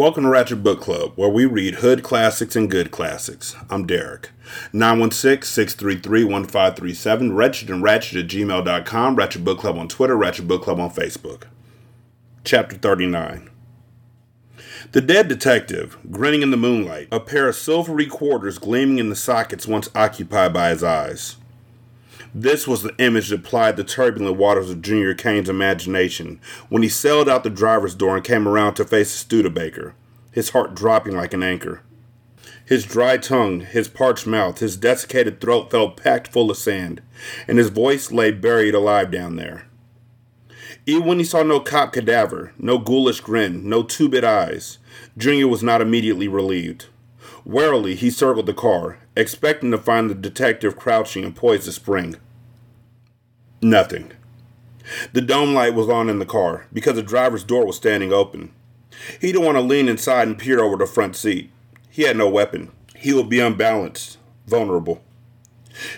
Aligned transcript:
Welcome 0.00 0.24
to 0.24 0.30
Ratchet 0.30 0.62
Book 0.62 0.80
Club, 0.80 1.12
where 1.16 1.28
we 1.28 1.44
read 1.44 1.74
hood 1.74 2.02
classics 2.02 2.56
and 2.56 2.70
good 2.70 2.90
classics. 2.90 3.54
I'm 3.68 3.86
Derek. 3.86 4.30
916-633-1537, 4.72 7.36
Ratchet 7.36 7.68
and 7.68 7.82
Ratchet 7.82 8.24
at 8.24 8.30
gmail.com, 8.30 9.16
Ratchet 9.16 9.44
Book 9.44 9.58
Club 9.58 9.76
on 9.76 9.88
Twitter, 9.88 10.16
Ratchet 10.16 10.48
Book 10.48 10.62
Club 10.62 10.80
on 10.80 10.88
Facebook. 10.88 11.42
Chapter 12.44 12.76
39 12.76 13.50
The 14.92 15.02
dead 15.02 15.28
detective, 15.28 15.98
grinning 16.10 16.40
in 16.40 16.50
the 16.50 16.56
moonlight, 16.56 17.08
a 17.12 17.20
pair 17.20 17.46
of 17.46 17.56
silvery 17.56 18.06
quarters 18.06 18.56
gleaming 18.56 18.98
in 18.98 19.10
the 19.10 19.14
sockets 19.14 19.66
once 19.66 19.90
occupied 19.94 20.54
by 20.54 20.70
his 20.70 20.82
eyes. 20.82 21.36
This 22.34 22.68
was 22.68 22.82
the 22.82 22.94
image 22.98 23.30
that 23.30 23.42
plied 23.42 23.76
the 23.76 23.82
turbulent 23.82 24.36
waters 24.36 24.70
of 24.70 24.82
Junior 24.82 25.14
Cain's 25.14 25.48
imagination 25.48 26.40
when 26.68 26.82
he 26.82 26.88
sailed 26.88 27.28
out 27.28 27.42
the 27.42 27.50
driver's 27.50 27.94
door 27.96 28.14
and 28.14 28.24
came 28.24 28.46
around 28.46 28.74
to 28.74 28.84
face 28.84 29.10
Studebaker, 29.10 29.94
his 30.30 30.50
heart 30.50 30.74
dropping 30.74 31.16
like 31.16 31.34
an 31.34 31.42
anchor. 31.42 31.82
His 32.64 32.84
dry 32.84 33.16
tongue, 33.16 33.60
his 33.60 33.88
parched 33.88 34.28
mouth, 34.28 34.60
his 34.60 34.76
desiccated 34.76 35.40
throat 35.40 35.72
felt 35.72 35.96
packed 35.96 36.28
full 36.28 36.52
of 36.52 36.56
sand, 36.56 37.02
and 37.48 37.58
his 37.58 37.68
voice 37.68 38.12
lay 38.12 38.30
buried 38.30 38.76
alive 38.76 39.10
down 39.10 39.34
there. 39.34 39.66
Even 40.86 41.08
when 41.08 41.18
he 41.18 41.24
saw 41.24 41.42
no 41.42 41.58
cop 41.58 41.92
cadaver, 41.92 42.52
no 42.58 42.78
ghoulish 42.78 43.20
grin, 43.20 43.68
no 43.68 43.82
two 43.82 44.08
bit 44.08 44.22
eyes, 44.22 44.78
Junior 45.18 45.48
was 45.48 45.64
not 45.64 45.80
immediately 45.80 46.28
relieved. 46.28 46.86
Warily, 47.44 47.96
he 47.96 48.08
circled 48.08 48.46
the 48.46 48.54
car, 48.54 49.00
expecting 49.20 49.70
to 49.70 49.78
find 49.78 50.10
the 50.10 50.14
detective 50.14 50.76
crouching 50.76 51.24
and 51.24 51.36
poised 51.36 51.64
to 51.64 51.72
spring. 51.72 52.16
Nothing. 53.62 54.12
The 55.12 55.20
dome 55.20 55.54
light 55.54 55.74
was 55.74 55.88
on 55.88 56.08
in 56.08 56.18
the 56.18 56.26
car 56.26 56.66
because 56.72 56.96
the 56.96 57.02
driver's 57.02 57.44
door 57.44 57.66
was 57.66 57.76
standing 57.76 58.12
open. 58.12 58.52
He 59.20 59.32
didn't 59.32 59.44
want 59.44 59.56
to 59.56 59.62
lean 59.62 59.88
inside 59.88 60.26
and 60.26 60.38
peer 60.38 60.60
over 60.60 60.76
the 60.76 60.86
front 60.86 61.16
seat. 61.16 61.50
He 61.90 62.02
had 62.02 62.16
no 62.16 62.28
weapon. 62.28 62.72
He 62.96 63.12
would 63.12 63.28
be 63.28 63.40
unbalanced, 63.40 64.18
vulnerable. 64.46 65.02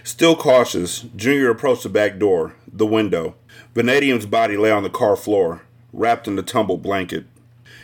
Still 0.04 0.36
cautious, 0.36 1.00
Junior 1.16 1.50
approached 1.50 1.82
the 1.84 1.88
back 1.88 2.18
door, 2.18 2.54
the 2.70 2.86
window. 2.86 3.34
Vanadium's 3.74 4.26
body 4.26 4.56
lay 4.56 4.70
on 4.70 4.82
the 4.82 4.90
car 4.90 5.16
floor, 5.16 5.62
wrapped 5.92 6.28
in 6.28 6.38
a 6.38 6.42
tumbled 6.42 6.82
blanket. 6.82 7.24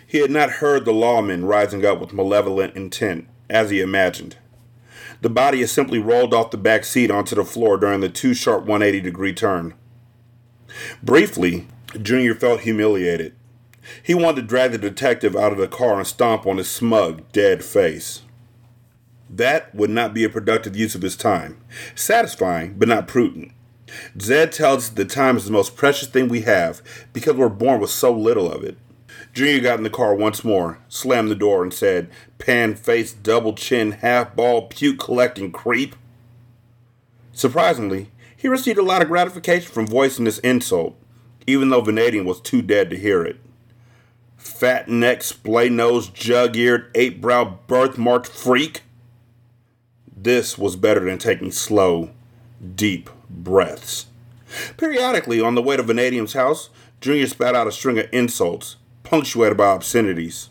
He 0.07 0.19
had 0.19 0.31
not 0.31 0.51
heard 0.51 0.85
the 0.85 0.93
lawman 0.93 1.47
rising 1.47 1.85
up 1.85 2.01
with 2.01 2.13
malevolent 2.13 2.77
intent, 2.77 3.27
as 3.49 3.71
he 3.71 3.81
imagined. 3.81 4.37
The 5.21 5.31
body 5.31 5.61
had 5.61 5.71
simply 5.71 5.99
rolled 5.99 6.33
off 6.33 6.51
the 6.51 6.57
back 6.57 6.85
seat 6.85 7.11
onto 7.11 7.35
the 7.35 7.45
floor 7.45 7.77
during 7.77 8.01
the 8.01 8.09
too 8.09 8.35
sharp 8.35 8.65
180 8.65 9.01
degree 9.01 9.33
turn. 9.33 9.75
Briefly, 11.03 11.67
Junior 12.01 12.35
felt 12.35 12.61
humiliated. 12.61 13.35
He 14.03 14.15
wanted 14.15 14.43
to 14.43 14.47
drag 14.47 14.73
the 14.73 14.79
detective 14.79 15.35
out 15.35 15.53
of 15.53 15.59
the 15.59 15.67
car 15.67 15.99
and 15.99 16.07
stomp 16.07 16.47
on 16.47 16.59
his 16.59 16.71
smug, 16.71 17.31
dead 17.33 17.65
face. 17.65 18.23
That 19.31 19.75
would 19.75 19.91
not 19.91 20.15
be 20.15 20.25
a 20.25 20.29
productive 20.29 20.77
use 20.77 20.95
of 20.95 21.03
his 21.03 21.17
time. 21.17 21.59
Satisfying, 21.95 22.75
but 22.75 22.89
not 22.89 23.09
prudent. 23.09 23.53
Zedd 24.17 24.51
tells 24.51 24.85
us 24.85 24.89
that 24.91 25.11
time 25.11 25.37
is 25.37 25.47
the 25.47 25.53
most 25.53 25.77
precious 25.77 26.09
thing 26.09 26.29
we 26.29 26.43
have 26.43 26.83
because 27.13 27.35
we're 27.35 27.49
born 27.49 27.81
with 27.81 27.91
so 27.91 28.13
little 28.13 28.51
of 28.51 28.63
it. 28.63 28.77
Junior 29.33 29.61
got 29.61 29.79
in 29.79 29.85
the 29.85 29.91
car 29.91 30.15
once 30.15 30.43
more, 30.43 30.79
slammed 30.89 31.31
the 31.31 31.35
door, 31.35 31.63
and 31.63 31.73
said, 31.73 32.11
Pan 32.39 32.75
faced, 32.75 33.23
double 33.23 33.53
chin, 33.53 33.93
half 33.93 34.35
ball, 34.35 34.67
puke 34.67 34.99
collecting 34.99 35.53
creep. 35.53 35.95
Surprisingly, 37.33 38.11
he 38.37 38.49
received 38.49 38.79
a 38.79 38.83
lot 38.83 39.03
of 39.03 39.09
gratification 39.09 39.71
from 39.71 39.87
voicing 39.87 40.25
this 40.25 40.39
insult, 40.41 40.97
even 41.47 41.69
though 41.69 41.81
Vanadium 41.81 42.25
was 42.25 42.41
too 42.41 42.63
dead 42.63 42.91
to 42.91 42.97
hear 42.97 43.23
it. 43.23 43.39
Fat 44.37 44.89
neck, 44.89 45.23
splay 45.23 45.69
nosed, 45.69 46.15
jug 46.15 46.57
eared, 46.57 46.91
eight 46.95 47.21
brow, 47.21 47.59
birthmarked 47.67 48.29
freak. 48.29 48.83
This 50.17 50.57
was 50.57 50.75
better 50.75 51.01
than 51.01 51.19
taking 51.19 51.53
slow, 51.53 52.11
deep 52.75 53.11
breaths. 53.29 54.07
Periodically, 54.77 55.41
on 55.41 55.55
the 55.55 55.63
way 55.63 55.77
to 55.77 55.83
Vanadium's 55.83 56.33
house, 56.33 56.71
Junior 57.01 57.27
spat 57.27 57.55
out 57.55 57.69
a 57.69 57.73
string 57.73 57.99
of 57.99 58.09
insults, 58.13 58.77
punctuated 59.09 59.57
by 59.57 59.69
obscenities. 59.69 60.51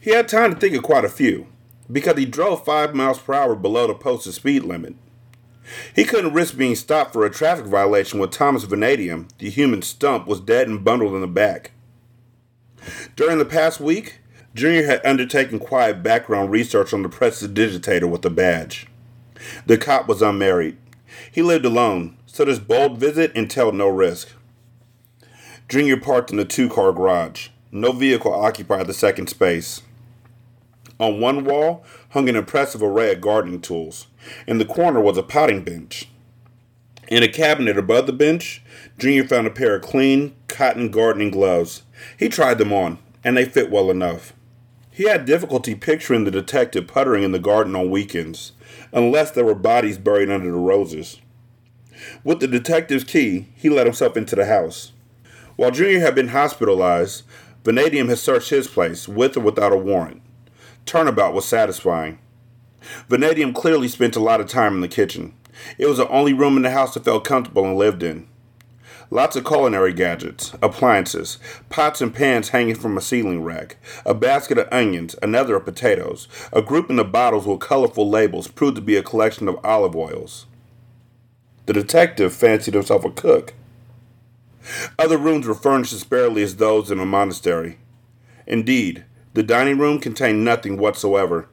He 0.00 0.10
had 0.10 0.28
time 0.28 0.52
to 0.54 0.60
think 0.60 0.74
of 0.74 0.82
quite 0.82 1.04
a 1.04 1.08
few, 1.08 1.46
because 1.90 2.18
he 2.18 2.24
drove 2.24 2.64
five 2.64 2.94
miles 2.94 3.20
per 3.20 3.32
hour 3.32 3.54
below 3.54 3.86
the 3.86 3.94
posted 3.94 4.34
speed 4.34 4.64
limit. 4.64 4.96
He 5.94 6.04
couldn't 6.04 6.34
risk 6.34 6.56
being 6.56 6.74
stopped 6.74 7.12
for 7.12 7.24
a 7.24 7.30
traffic 7.30 7.66
violation 7.66 8.18
when 8.18 8.30
Thomas 8.30 8.64
Vanadium, 8.64 9.28
the 9.38 9.50
human 9.50 9.82
stump, 9.82 10.26
was 10.26 10.40
dead 10.40 10.66
and 10.68 10.84
bundled 10.84 11.14
in 11.14 11.20
the 11.20 11.26
back. 11.26 11.70
During 13.16 13.38
the 13.38 13.44
past 13.44 13.80
week, 13.80 14.18
Junior 14.54 14.86
had 14.86 15.06
undertaken 15.06 15.58
quiet 15.58 16.02
background 16.02 16.50
research 16.50 16.92
on 16.92 17.02
the 17.02 17.08
prestidigitator 17.08 18.10
with 18.10 18.24
a 18.26 18.30
badge. 18.30 18.88
The 19.66 19.78
cop 19.78 20.06
was 20.08 20.22
unmarried. 20.22 20.76
He 21.30 21.40
lived 21.40 21.64
alone, 21.64 22.16
so 22.26 22.44
this 22.44 22.58
bold 22.58 22.98
visit 22.98 23.32
entailed 23.34 23.74
no 23.74 23.88
risk. 23.88 24.32
Junior 25.68 25.96
parked 25.96 26.30
in 26.30 26.38
a 26.38 26.44
two 26.44 26.68
car 26.68 26.92
garage. 26.92 27.48
No 27.72 27.92
vehicle 27.92 28.32
occupied 28.32 28.86
the 28.86 28.94
second 28.94 29.28
space. 29.28 29.80
On 31.00 31.20
one 31.20 31.44
wall 31.44 31.84
hung 32.10 32.28
an 32.28 32.36
impressive 32.36 32.82
array 32.82 33.12
of 33.12 33.20
gardening 33.20 33.60
tools. 33.60 34.06
In 34.46 34.58
the 34.58 34.66
corner 34.66 35.00
was 35.00 35.16
a 35.16 35.22
potting 35.22 35.62
bench. 35.62 36.08
In 37.08 37.22
a 37.22 37.28
cabinet 37.28 37.78
above 37.78 38.06
the 38.06 38.12
bench, 38.12 38.62
Junior 38.98 39.26
found 39.26 39.46
a 39.46 39.50
pair 39.50 39.74
of 39.74 39.82
clean, 39.82 40.34
cotton 40.48 40.90
gardening 40.90 41.30
gloves. 41.30 41.82
He 42.18 42.28
tried 42.28 42.58
them 42.58 42.72
on, 42.72 42.98
and 43.24 43.36
they 43.36 43.44
fit 43.44 43.70
well 43.70 43.90
enough. 43.90 44.32
He 44.90 45.08
had 45.08 45.24
difficulty 45.24 45.74
picturing 45.74 46.24
the 46.24 46.30
detective 46.30 46.86
puttering 46.86 47.24
in 47.24 47.32
the 47.32 47.38
garden 47.38 47.74
on 47.74 47.90
weekends, 47.90 48.52
unless 48.92 49.32
there 49.32 49.44
were 49.44 49.54
bodies 49.54 49.98
buried 49.98 50.30
under 50.30 50.50
the 50.52 50.58
roses. 50.58 51.20
With 52.22 52.40
the 52.40 52.46
detective's 52.46 53.04
key, 53.04 53.48
he 53.56 53.68
let 53.68 53.86
himself 53.86 54.16
into 54.16 54.36
the 54.36 54.46
house. 54.46 54.92
While 55.56 55.70
Junior 55.70 56.00
had 56.00 56.14
been 56.14 56.28
hospitalized, 56.28 57.22
Vanadium 57.64 58.08
had 58.08 58.18
searched 58.18 58.50
his 58.50 58.66
place, 58.66 59.06
with 59.08 59.36
or 59.36 59.40
without 59.40 59.72
a 59.72 59.76
warrant. 59.76 60.20
Turnabout 60.84 61.32
was 61.32 61.46
satisfying. 61.46 62.18
Vanadium 63.08 63.54
clearly 63.54 63.88
spent 63.88 64.16
a 64.16 64.20
lot 64.20 64.40
of 64.40 64.48
time 64.48 64.74
in 64.74 64.80
the 64.80 64.88
kitchen. 64.88 65.32
It 65.78 65.86
was 65.86 65.98
the 65.98 66.08
only 66.08 66.32
room 66.32 66.56
in 66.56 66.62
the 66.62 66.70
house 66.70 66.94
that 66.94 67.04
felt 67.04 67.24
comfortable 67.24 67.64
and 67.64 67.76
lived 67.76 68.02
in. 68.02 68.28
Lots 69.10 69.36
of 69.36 69.44
culinary 69.44 69.92
gadgets, 69.92 70.52
appliances, 70.60 71.38
pots 71.68 72.00
and 72.00 72.12
pans 72.12 72.48
hanging 72.48 72.74
from 72.74 72.98
a 72.98 73.00
ceiling 73.00 73.44
rack, 73.44 73.76
a 74.04 74.12
basket 74.12 74.58
of 74.58 74.68
onions, 74.72 75.14
another 75.22 75.56
of 75.56 75.64
potatoes, 75.64 76.26
a 76.52 76.62
grouping 76.62 76.98
of 76.98 77.12
bottles 77.12 77.46
with 77.46 77.60
colorful 77.60 78.10
labels 78.10 78.48
proved 78.48 78.76
to 78.76 78.82
be 78.82 78.96
a 78.96 79.02
collection 79.02 79.46
of 79.46 79.58
olive 79.62 79.94
oils. 79.94 80.46
The 81.66 81.72
detective 81.72 82.34
fancied 82.34 82.74
himself 82.74 83.04
a 83.04 83.10
cook. 83.10 83.54
Other 84.98 85.18
rooms 85.18 85.46
were 85.46 85.54
furnished 85.54 85.92
as 85.92 86.00
sparingly 86.00 86.42
as 86.42 86.56
those 86.56 86.90
in 86.90 86.98
a 86.98 87.06
monastery. 87.06 87.78
Indeed, 88.46 89.04
the 89.34 89.42
dining 89.42 89.78
room 89.78 89.98
contained 89.98 90.44
nothing 90.44 90.76
whatsoever. 90.76 91.48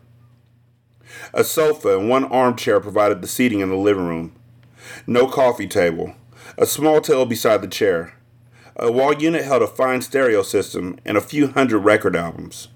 A 1.34 1.44
sofa 1.44 1.98
and 1.98 2.10
one 2.10 2.26
armchair 2.26 2.80
provided 2.80 3.22
the 3.22 3.28
seating 3.28 3.60
in 3.60 3.70
the 3.70 3.76
living 3.76 4.06
room. 4.06 4.36
No 5.06 5.28
coffee 5.28 5.68
table. 5.68 6.14
A 6.58 6.66
small 6.66 7.02
table 7.02 7.26
beside 7.26 7.62
the 7.62 7.68
chair. 7.68 8.14
A 8.76 8.92
wall 8.92 9.14
unit 9.14 9.44
held 9.44 9.62
a 9.62 9.68
fine 9.68 10.02
stereo 10.02 10.42
system 10.42 10.98
and 11.06 11.18
a 11.18 11.22
few 11.22 11.48
hundred 11.48 11.80
record 11.80 12.16
albums. 12.16 12.70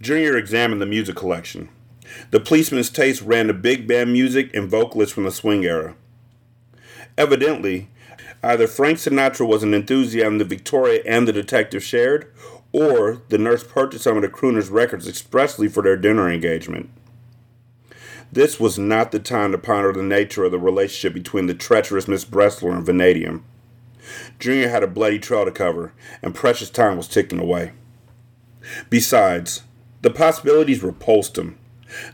Junior 0.00 0.36
examined 0.36 0.80
the 0.80 0.86
music 0.86 1.16
collection. 1.16 1.68
The 2.30 2.40
policeman's 2.40 2.90
taste 2.90 3.22
ran 3.22 3.48
to 3.48 3.54
big 3.54 3.88
band 3.88 4.12
music 4.12 4.54
and 4.54 4.70
vocalists 4.70 5.14
from 5.14 5.24
the 5.24 5.32
swing 5.32 5.64
era. 5.64 5.96
Evidently, 7.16 7.88
Either 8.44 8.66
Frank 8.66 8.98
Sinatra 8.98 9.46
was 9.46 9.62
an 9.62 9.72
enthusiasm 9.72 10.36
that 10.36 10.48
Victoria 10.48 11.02
and 11.06 11.26
the 11.26 11.32
detective 11.32 11.82
shared, 11.82 12.30
or 12.72 13.22
the 13.30 13.38
nurse 13.38 13.64
purchased 13.64 14.04
some 14.04 14.16
of 14.16 14.22
the 14.22 14.28
crooner's 14.28 14.68
records 14.68 15.08
expressly 15.08 15.66
for 15.66 15.82
their 15.82 15.96
dinner 15.96 16.30
engagement. 16.30 16.90
This 18.30 18.60
was 18.60 18.78
not 18.78 19.12
the 19.12 19.18
time 19.18 19.52
to 19.52 19.58
ponder 19.58 19.92
the 19.94 20.02
nature 20.02 20.44
of 20.44 20.50
the 20.50 20.58
relationship 20.58 21.14
between 21.14 21.46
the 21.46 21.54
treacherous 21.54 22.06
Miss 22.06 22.26
Bressler 22.26 22.76
and 22.76 22.84
Vanadium. 22.84 23.44
Junior 24.38 24.68
had 24.68 24.82
a 24.82 24.88
bloody 24.88 25.18
trail 25.18 25.46
to 25.46 25.50
cover, 25.50 25.94
and 26.20 26.34
precious 26.34 26.68
time 26.68 26.98
was 26.98 27.08
ticking 27.08 27.40
away. 27.40 27.72
Besides, 28.90 29.62
the 30.02 30.10
possibilities 30.10 30.82
repulsed 30.82 31.38
him. 31.38 31.58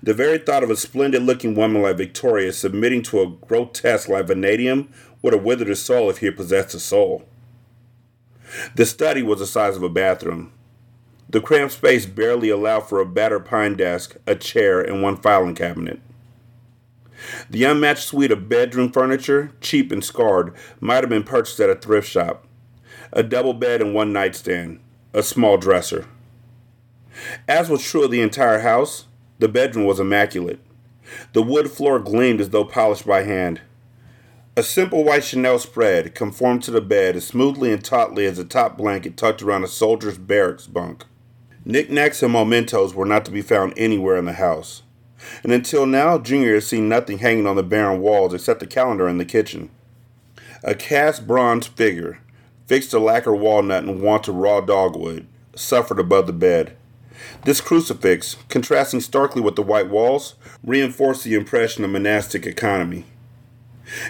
The 0.02 0.14
very 0.14 0.38
thought 0.38 0.62
of 0.62 0.70
a 0.70 0.76
splendid 0.76 1.22
looking 1.22 1.54
woman 1.54 1.82
like 1.82 1.96
Victoria 1.96 2.52
submitting 2.52 3.02
to 3.04 3.20
a 3.20 3.30
grotesque 3.30 4.08
like 4.08 4.26
Vanadium 4.26 4.92
would 5.22 5.32
have 5.32 5.42
withered 5.42 5.68
his 5.68 5.82
soul 5.82 6.10
if 6.10 6.18
he 6.18 6.26
had 6.26 6.36
possessed 6.36 6.74
a 6.74 6.80
soul. 6.80 7.24
The 8.74 8.86
study 8.86 9.22
was 9.22 9.38
the 9.38 9.46
size 9.46 9.76
of 9.76 9.82
a 9.82 9.88
bathroom. 9.88 10.52
The 11.28 11.40
cramped 11.40 11.74
space 11.74 12.06
barely 12.06 12.48
allowed 12.48 12.88
for 12.88 13.00
a 13.00 13.06
battered 13.06 13.46
pine 13.46 13.76
desk, 13.76 14.16
a 14.26 14.34
chair, 14.34 14.80
and 14.80 15.02
one 15.02 15.16
filing 15.16 15.54
cabinet. 15.54 16.00
The 17.48 17.64
unmatched 17.64 18.04
suite 18.04 18.32
of 18.32 18.48
bedroom 18.48 18.90
furniture, 18.90 19.52
cheap 19.60 19.92
and 19.92 20.04
scarred, 20.04 20.54
might 20.80 21.02
have 21.04 21.10
been 21.10 21.22
purchased 21.22 21.60
at 21.60 21.70
a 21.70 21.76
thrift 21.76 22.08
shop. 22.08 22.46
A 23.12 23.22
double 23.22 23.54
bed 23.54 23.80
and 23.80 23.94
one 23.94 24.12
nightstand, 24.12 24.80
a 25.12 25.22
small 25.22 25.56
dresser. 25.56 26.06
As 27.46 27.68
was 27.68 27.84
true 27.84 28.04
of 28.04 28.10
the 28.10 28.22
entire 28.22 28.60
house, 28.60 29.06
the 29.38 29.48
bedroom 29.48 29.84
was 29.84 30.00
immaculate. 30.00 30.60
The 31.32 31.42
wood 31.42 31.70
floor 31.70 31.98
gleamed 31.98 32.40
as 32.40 32.50
though 32.50 32.64
polished 32.64 33.06
by 33.06 33.22
hand. 33.22 33.60
A 34.60 34.62
simple 34.62 35.04
white 35.04 35.24
chenille 35.24 35.58
spread 35.58 36.14
conformed 36.14 36.62
to 36.64 36.70
the 36.70 36.82
bed 36.82 37.16
as 37.16 37.26
smoothly 37.26 37.72
and 37.72 37.82
tautly 37.82 38.26
as 38.26 38.38
a 38.38 38.44
top 38.44 38.76
blanket 38.76 39.16
tucked 39.16 39.40
around 39.40 39.64
a 39.64 39.66
soldier's 39.66 40.18
barracks 40.18 40.66
bunk. 40.66 41.06
Knickknacks 41.64 42.22
and 42.22 42.34
mementos 42.34 42.94
were 42.94 43.06
not 43.06 43.24
to 43.24 43.30
be 43.30 43.40
found 43.40 43.72
anywhere 43.78 44.18
in 44.18 44.26
the 44.26 44.34
house. 44.34 44.82
And 45.42 45.50
until 45.50 45.86
now, 45.86 46.18
Junior 46.18 46.52
had 46.52 46.64
seen 46.64 46.90
nothing 46.90 47.20
hanging 47.20 47.46
on 47.46 47.56
the 47.56 47.62
barren 47.62 48.02
walls 48.02 48.34
except 48.34 48.60
the 48.60 48.66
calendar 48.66 49.08
in 49.08 49.16
the 49.16 49.24
kitchen. 49.24 49.70
A 50.62 50.74
cast 50.74 51.26
bronze 51.26 51.66
figure, 51.66 52.18
fixed 52.66 52.90
to 52.90 52.98
lacquer 52.98 53.34
walnut 53.34 53.84
and 53.84 54.02
wanted 54.02 54.32
raw 54.32 54.60
dogwood, 54.60 55.26
suffered 55.54 55.98
above 55.98 56.26
the 56.26 56.34
bed. 56.34 56.76
This 57.46 57.62
crucifix, 57.62 58.36
contrasting 58.50 59.00
starkly 59.00 59.40
with 59.40 59.56
the 59.56 59.62
white 59.62 59.88
walls, 59.88 60.34
reinforced 60.62 61.24
the 61.24 61.34
impression 61.34 61.82
of 61.82 61.92
monastic 61.92 62.44
economy. 62.44 63.06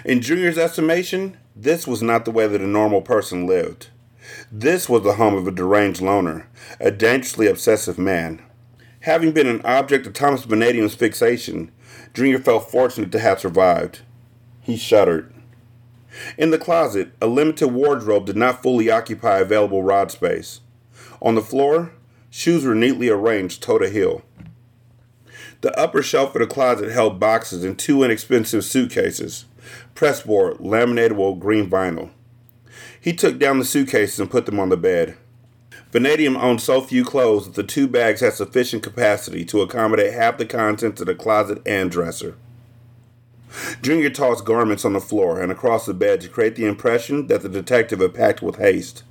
In 0.05 0.21
Junior's 0.21 0.57
estimation, 0.57 1.37
this 1.55 1.87
was 1.87 2.01
not 2.01 2.25
the 2.25 2.31
way 2.31 2.47
that 2.47 2.61
a 2.61 2.67
normal 2.67 3.01
person 3.01 3.45
lived. 3.45 3.89
This 4.51 4.87
was 4.87 5.03
the 5.03 5.13
home 5.13 5.35
of 5.35 5.47
a 5.47 5.51
deranged 5.51 6.01
loner, 6.01 6.47
a 6.79 6.91
dangerously 6.91 7.47
obsessive 7.47 7.97
man. 7.97 8.41
Having 9.01 9.31
been 9.31 9.47
an 9.47 9.61
object 9.65 10.05
of 10.05 10.13
Thomas 10.13 10.43
Vanadium's 10.43 10.93
fixation, 10.93 11.71
Junior 12.13 12.39
felt 12.39 12.69
fortunate 12.69 13.11
to 13.11 13.19
have 13.19 13.39
survived. 13.39 14.01
He 14.61 14.77
shuddered. 14.77 15.33
In 16.37 16.51
the 16.51 16.57
closet, 16.57 17.11
a 17.21 17.27
limited 17.27 17.69
wardrobe 17.69 18.25
did 18.25 18.35
not 18.35 18.61
fully 18.61 18.91
occupy 18.91 19.39
available 19.39 19.81
rod 19.81 20.11
space. 20.11 20.61
On 21.21 21.35
the 21.35 21.41
floor, 21.41 21.93
shoes 22.29 22.65
were 22.65 22.75
neatly 22.75 23.09
arranged 23.09 23.63
toe 23.63 23.79
to 23.79 23.89
heel. 23.89 24.21
The 25.61 25.77
upper 25.79 26.01
shelf 26.01 26.35
of 26.35 26.41
the 26.41 26.47
closet 26.47 26.91
held 26.91 27.19
boxes 27.19 27.63
and 27.63 27.77
two 27.77 28.03
inexpensive 28.03 28.65
suitcases, 28.65 29.45
pressboard, 29.95 30.57
laminatable 30.57 31.39
green 31.39 31.69
vinyl. 31.69 32.09
He 32.99 33.13
took 33.13 33.39
down 33.39 33.59
the 33.59 33.65
suitcases 33.65 34.19
and 34.19 34.29
put 34.29 34.45
them 34.45 34.59
on 34.59 34.69
the 34.69 34.77
bed. 34.77 35.17
Vanadium 35.91 36.37
owned 36.37 36.61
so 36.61 36.79
few 36.81 37.03
clothes 37.03 37.45
that 37.45 37.55
the 37.55 37.63
two 37.63 37.87
bags 37.87 38.21
had 38.21 38.33
sufficient 38.33 38.81
capacity 38.81 39.43
to 39.45 39.61
accommodate 39.61 40.13
half 40.13 40.37
the 40.37 40.45
contents 40.45 41.01
of 41.01 41.07
the 41.07 41.15
closet 41.15 41.61
and 41.65 41.91
dresser. 41.91 42.37
Junior 43.81 44.09
tossed 44.09 44.45
garments 44.45 44.85
on 44.85 44.93
the 44.93 45.01
floor 45.01 45.41
and 45.41 45.51
across 45.51 45.85
the 45.85 45.93
bed 45.93 46.21
to 46.21 46.29
create 46.29 46.55
the 46.55 46.65
impression 46.65 47.27
that 47.27 47.41
the 47.41 47.49
detective 47.49 47.99
had 47.99 48.13
packed 48.13 48.41
with 48.41 48.55
haste. 48.55 49.03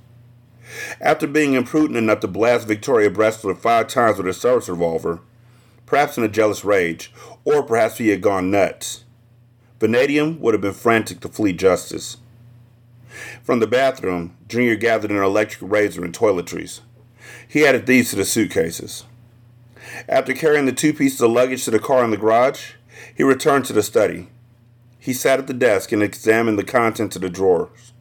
After 0.99 1.27
being 1.27 1.53
imprudent 1.53 1.97
enough 1.97 2.21
to 2.21 2.27
blast 2.27 2.67
Victoria 2.67 3.11
Bressler 3.11 3.55
five 3.55 3.87
times 3.87 4.17
with 4.17 4.27
a 4.27 4.33
service 4.33 4.69
revolver, 4.69 5.19
perhaps 5.85 6.17
in 6.17 6.23
a 6.23 6.29
jealous 6.29 6.65
rage, 6.65 7.13
or 7.43 7.61
perhaps 7.61 7.97
he 7.97 8.09
had 8.09 8.21
gone 8.21 8.49
nuts, 8.49 9.03
Vanadium 9.81 10.39
would 10.39 10.53
have 10.53 10.61
been 10.61 10.73
frantic 10.73 11.21
to 11.21 11.27
flee 11.27 11.53
justice. 11.53 12.17
From 13.41 13.59
the 13.59 13.65
bathroom, 13.65 14.37
Junior 14.47 14.75
gathered 14.75 15.09
an 15.09 15.17
electric 15.17 15.71
razor 15.71 16.05
and 16.05 16.13
toiletries. 16.13 16.81
He 17.47 17.65
added 17.65 17.87
these 17.87 18.11
to 18.11 18.15
the 18.15 18.23
suitcases. 18.23 19.05
After 20.07 20.35
carrying 20.35 20.67
the 20.67 20.71
two 20.71 20.93
pieces 20.93 21.19
of 21.19 21.31
luggage 21.31 21.65
to 21.65 21.71
the 21.71 21.79
car 21.79 22.03
in 22.03 22.11
the 22.11 22.17
garage, 22.17 22.73
he 23.15 23.23
returned 23.23 23.65
to 23.65 23.73
the 23.73 23.81
study. 23.81 24.27
He 24.99 25.13
sat 25.13 25.39
at 25.39 25.47
the 25.47 25.53
desk 25.55 25.91
and 25.91 26.03
examined 26.03 26.59
the 26.59 26.63
contents 26.63 27.15
of 27.15 27.23
the 27.23 27.29
drawers, 27.29 27.93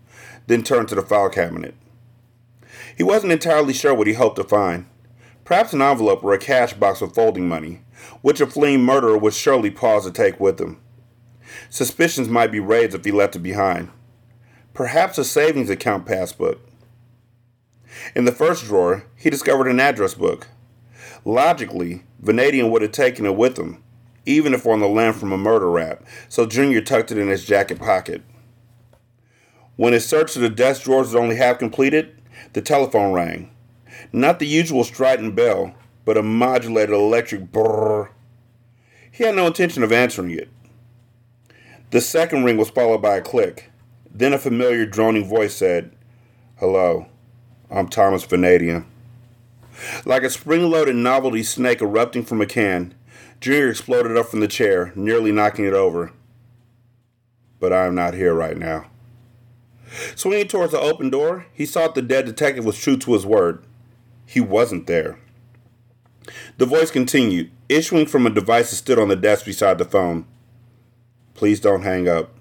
then 0.48 0.62
turned 0.62 0.88
to 0.88 0.94
the 0.94 1.00
file 1.00 1.30
cabinet. 1.30 1.74
He 2.94 3.02
wasn't 3.02 3.32
entirely 3.32 3.72
sure 3.72 3.94
what 3.94 4.06
he 4.06 4.12
hoped 4.12 4.36
to 4.36 4.44
find. 4.44 4.84
Perhaps 5.46 5.72
an 5.72 5.80
envelope 5.80 6.22
or 6.22 6.34
a 6.34 6.38
cash 6.38 6.74
box 6.74 7.00
with 7.00 7.14
folding 7.14 7.48
money, 7.48 7.80
which 8.20 8.42
a 8.42 8.46
fleeing 8.46 8.82
murderer 8.82 9.16
would 9.16 9.32
surely 9.32 9.70
pause 9.70 10.04
to 10.04 10.10
take 10.10 10.38
with 10.38 10.60
him. 10.60 10.78
Suspicions 11.68 12.28
might 12.28 12.52
be 12.52 12.60
raised 12.60 12.94
if 12.94 13.04
he 13.04 13.12
left 13.12 13.36
it 13.36 13.40
behind 13.40 13.90
perhaps 14.74 15.18
a 15.18 15.24
savings 15.24 15.70
account 15.70 16.06
passbook. 16.06 16.60
In 18.14 18.24
the 18.24 18.32
first 18.32 18.64
drawer, 18.64 19.04
he 19.16 19.30
discovered 19.30 19.68
an 19.68 19.80
address 19.80 20.14
book. 20.14 20.48
Logically, 21.24 22.04
Vanadium 22.20 22.70
would 22.70 22.82
have 22.82 22.92
taken 22.92 23.26
it 23.26 23.36
with 23.36 23.58
him, 23.58 23.82
even 24.24 24.54
if 24.54 24.66
on 24.66 24.80
the 24.80 24.88
lam 24.88 25.12
from 25.12 25.32
a 25.32 25.38
murder 25.38 25.70
rap, 25.70 26.04
so 26.28 26.46
Junior 26.46 26.80
tucked 26.80 27.12
it 27.12 27.18
in 27.18 27.28
his 27.28 27.44
jacket 27.44 27.78
pocket. 27.78 28.22
When 29.76 29.92
his 29.92 30.06
search 30.06 30.36
of 30.36 30.42
the 30.42 30.48
desk 30.48 30.84
drawers 30.84 31.08
was 31.08 31.14
only 31.14 31.36
half 31.36 31.58
completed, 31.58 32.20
the 32.52 32.62
telephone 32.62 33.12
rang. 33.12 33.50
Not 34.12 34.38
the 34.38 34.46
usual 34.46 34.84
strident 34.84 35.34
bell, 35.34 35.74
but 36.04 36.16
a 36.16 36.22
modulated 36.22 36.94
electric 36.94 37.52
brrr. 37.52 38.10
He 39.10 39.24
had 39.24 39.34
no 39.34 39.46
intention 39.46 39.82
of 39.82 39.92
answering 39.92 40.30
it. 40.30 40.48
The 41.90 42.00
second 42.00 42.44
ring 42.44 42.56
was 42.56 42.70
followed 42.70 43.02
by 43.02 43.16
a 43.16 43.20
click. 43.20 43.68
Then 44.08 44.32
a 44.32 44.38
familiar 44.38 44.86
droning 44.86 45.28
voice 45.28 45.56
said, 45.56 45.90
Hello, 46.60 47.06
I'm 47.68 47.88
Thomas 47.88 48.22
Vanadium. 48.22 48.86
Like 50.04 50.22
a 50.22 50.30
spring 50.30 50.70
loaded 50.70 50.94
novelty 50.94 51.42
snake 51.42 51.82
erupting 51.82 52.24
from 52.24 52.40
a 52.40 52.46
can, 52.46 52.94
Junior 53.40 53.70
exploded 53.70 54.16
up 54.16 54.26
from 54.26 54.38
the 54.38 54.46
chair, 54.46 54.92
nearly 54.94 55.32
knocking 55.32 55.64
it 55.64 55.72
over. 55.72 56.12
But 57.58 57.72
I 57.72 57.86
am 57.86 57.96
not 57.96 58.14
here 58.14 58.34
right 58.34 58.56
now. 58.56 58.86
Swinging 60.14 60.46
towards 60.46 60.70
the 60.70 60.80
open 60.80 61.10
door, 61.10 61.46
he 61.52 61.66
saw 61.66 61.86
that 61.86 61.96
the 61.96 62.02
dead 62.02 62.24
detective 62.24 62.64
was 62.64 62.78
true 62.78 62.98
to 62.98 63.14
his 63.14 63.26
word. 63.26 63.64
He 64.26 64.40
wasn't 64.40 64.86
there. 64.86 65.18
The 66.56 66.66
voice 66.66 66.92
continued, 66.92 67.50
issuing 67.68 68.06
from 68.06 68.26
a 68.26 68.30
device 68.30 68.70
that 68.70 68.76
stood 68.76 69.00
on 69.00 69.08
the 69.08 69.16
desk 69.16 69.44
beside 69.44 69.78
the 69.78 69.84
phone. 69.84 70.26
Please 71.34 71.60
don't 71.60 71.82
hang 71.82 72.08
up. 72.08 72.34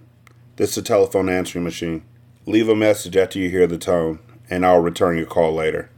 This 0.57 0.71
is 0.71 0.77
a 0.79 0.81
telephone 0.81 1.29
answering 1.29 1.63
machine. 1.63 2.03
Leave 2.45 2.67
a 2.67 2.75
message 2.75 3.15
after 3.15 3.39
you 3.39 3.49
hear 3.49 3.67
the 3.67 3.77
tone, 3.77 4.19
and 4.49 4.65
I'll 4.65 4.81
return 4.81 5.17
your 5.17 5.25
call 5.25 5.53
later. 5.53 5.89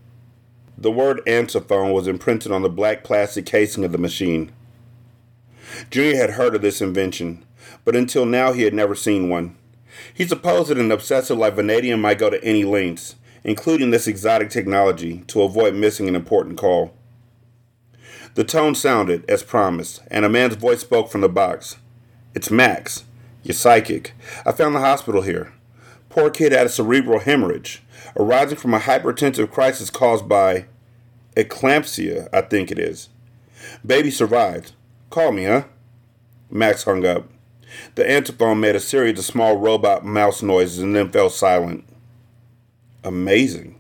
The 0.78 0.92
word 0.92 1.22
answer 1.28 1.62
phone 1.62 1.92
was 1.92 2.08
imprinted 2.08 2.52
on 2.52 2.62
the 2.62 2.70
black 2.70 3.04
plastic 3.04 3.46
casing 3.46 3.84
of 3.84 3.92
the 3.92 3.98
machine. 3.98 4.52
Junior 5.90 6.18
had 6.18 6.32
heard 6.32 6.56
of 6.56 6.62
this 6.62 6.82
invention, 6.82 7.46
but 7.86 7.96
until 7.96 8.26
now 8.26 8.52
he 8.52 8.64
had 8.64 8.74
never 8.74 8.96
seen 8.96 9.30
one. 9.30 9.56
He 10.14 10.28
supposed 10.28 10.70
that 10.70 10.78
an 10.78 10.92
obsessive 10.92 11.38
like 11.38 11.56
Vanadium 11.56 12.02
might 12.02 12.20
go 12.20 12.30
to 12.30 12.44
any 12.44 12.64
lengths, 12.64 13.16
including 13.44 13.92
this 13.92 14.08
exotic 14.08 14.50
technology, 14.50 15.24
to 15.28 15.42
avoid 15.42 15.76
missing 15.76 16.08
an 16.08 16.16
important 16.16 16.58
call. 16.58 16.94
The 18.36 18.44
tone 18.44 18.76
sounded, 18.76 19.30
as 19.30 19.44
promised, 19.44 20.02
and 20.10 20.24
a 20.24 20.30
man's 20.30 20.56
voice 20.56 20.82
spoke 20.82 21.12
from 21.12 21.22
the 21.22 21.30
box. 21.30 21.78
It's 22.34 22.50
Max. 22.50 23.04
You're 23.44 23.54
psychic. 23.54 24.14
I 24.46 24.54
found 24.54 24.74
the 24.74 24.80
hospital 24.80 25.22
here. 25.22 25.52
Poor 26.08 26.30
kid 26.30 26.54
had 26.54 26.66
a 26.66 26.70
cerebral 26.70 27.20
hemorrhage 27.20 27.84
arising 28.16 28.58
from 28.58 28.74
a 28.74 28.80
hypertensive 28.80 29.52
crisis 29.52 29.90
caused 29.90 30.30
by 30.30 30.66
eclampsia, 31.36 32.30
I 32.32 32.42
think 32.42 32.72
it 32.72 32.80
is. 32.80 33.10
Baby 33.86 34.12
survived. 34.12 34.72
Call 35.10 35.34
me, 35.34 35.44
huh? 35.44 35.66
Max 36.50 36.84
hung 36.84 37.06
up. 37.06 37.28
The 37.96 38.10
antiphone 38.10 38.62
made 38.62 38.76
a 38.78 38.80
series 38.80 39.20
of 39.20 39.26
small 39.26 39.58
robot 39.58 40.06
mouse 40.06 40.42
noises 40.42 40.80
and 40.80 40.96
then 40.96 41.12
fell 41.12 41.30
silent. 41.30 41.84
Amazing. 43.04 43.76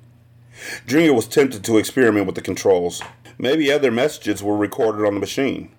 Junior 0.85 1.13
was 1.13 1.27
tempted 1.27 1.63
to 1.63 1.77
experiment 1.77 2.25
with 2.25 2.35
the 2.35 2.41
controls. 2.41 3.01
Maybe 3.37 3.71
other 3.71 3.91
messages 3.91 4.43
were 4.43 4.57
recorded 4.57 5.07
on 5.07 5.13
the 5.13 5.21
machine. 5.21 5.71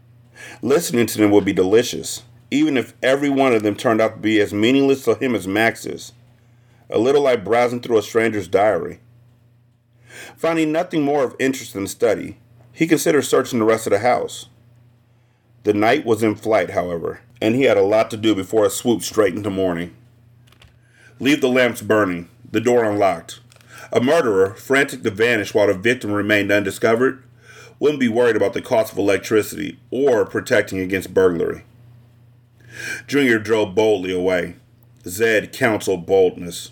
Listening 0.63 1.05
to 1.07 1.19
them 1.19 1.31
would 1.31 1.45
be 1.45 1.53
delicious 1.53 2.23
even 2.53 2.77
if 2.77 2.93
every 3.03 3.31
one 3.31 3.55
of 3.55 3.63
them 3.63 3.75
turned 3.75 3.99
out 3.99 4.13
to 4.13 4.21
be 4.21 4.39
as 4.39 4.53
meaningless 4.53 5.05
to 5.05 5.15
him 5.15 5.35
as 5.35 5.49
Max's. 5.49 6.13
A 6.91 6.99
little 6.99 7.23
like 7.23 7.45
browsing 7.45 7.81
through 7.81 7.97
a 7.97 8.03
stranger's 8.03 8.47
diary. 8.47 9.01
Finding 10.37 10.71
nothing 10.71 11.03
more 11.03 11.25
of 11.25 11.35
interest 11.39 11.75
in 11.75 11.85
the 11.85 11.89
study, 11.89 12.37
he 12.71 12.87
considered 12.87 13.23
searching 13.23 13.59
the 13.59 13.65
rest 13.65 13.87
of 13.87 13.93
the 13.93 14.01
house. 14.01 14.51
The 15.63 15.73
night 15.73 16.05
was 16.05 16.23
in 16.23 16.35
flight, 16.35 16.71
however, 16.71 17.23
and 17.41 17.55
he 17.55 17.63
had 17.63 17.79
a 17.79 17.83
lot 17.83 18.11
to 18.11 18.19
do 18.19 18.35
before 18.35 18.67
it 18.67 18.73
swooped 18.73 19.05
straight 19.05 19.35
into 19.35 19.49
morning. 19.49 19.97
Leave 21.21 21.41
the 21.41 21.49
lamps 21.49 21.81
burning, 21.81 22.29
the 22.51 22.61
door 22.61 22.85
unlocked. 22.85 23.41
A 23.91 24.01
murderer, 24.01 24.53
frantic 24.57 25.03
to 25.05 25.11
vanish 25.11 25.55
while 25.55 25.69
the 25.69 25.75
victim 25.75 26.13
remained 26.13 26.53
undiscovered, 26.53 27.23
wouldn't 27.79 28.01
be 28.01 28.09
worried 28.09 28.37
about 28.37 28.53
the 28.53 28.61
cost 28.61 28.93
of 28.93 28.99
electricity 28.99 29.79
or 29.91 30.27
protecting 30.27 30.81
against 30.81 31.15
burglary. 31.15 31.65
Junior 33.07 33.39
drove 33.39 33.75
boldly 33.75 34.13
away. 34.13 34.57
Zedd 35.05 35.53
counseled 35.53 36.07
boldness. 36.07 36.71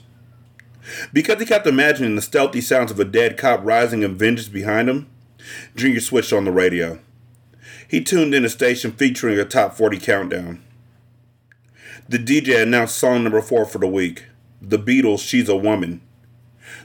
Because 1.12 1.38
he 1.38 1.46
kept 1.46 1.66
imagining 1.66 2.16
the 2.16 2.22
stealthy 2.22 2.60
sounds 2.60 2.90
of 2.90 2.98
a 2.98 3.04
dead 3.04 3.36
cop 3.36 3.60
rising 3.64 4.02
in 4.02 4.16
vengeance 4.16 4.48
behind 4.48 4.88
him, 4.88 5.08
Junior 5.76 6.00
switched 6.00 6.32
on 6.32 6.44
the 6.44 6.52
radio. 6.52 6.98
He 7.86 8.02
tuned 8.02 8.34
in 8.34 8.44
a 8.44 8.48
station 8.48 8.92
featuring 8.92 9.38
a 9.38 9.44
top 9.44 9.74
40 9.74 9.98
countdown. 9.98 10.62
The 12.08 12.18
DJ 12.18 12.62
announced 12.62 12.96
song 12.96 13.22
number 13.22 13.40
four 13.40 13.64
for 13.64 13.78
the 13.78 13.86
week 13.86 14.24
The 14.60 14.78
Beatles' 14.78 15.26
She's 15.26 15.48
a 15.48 15.56
Woman. 15.56 16.00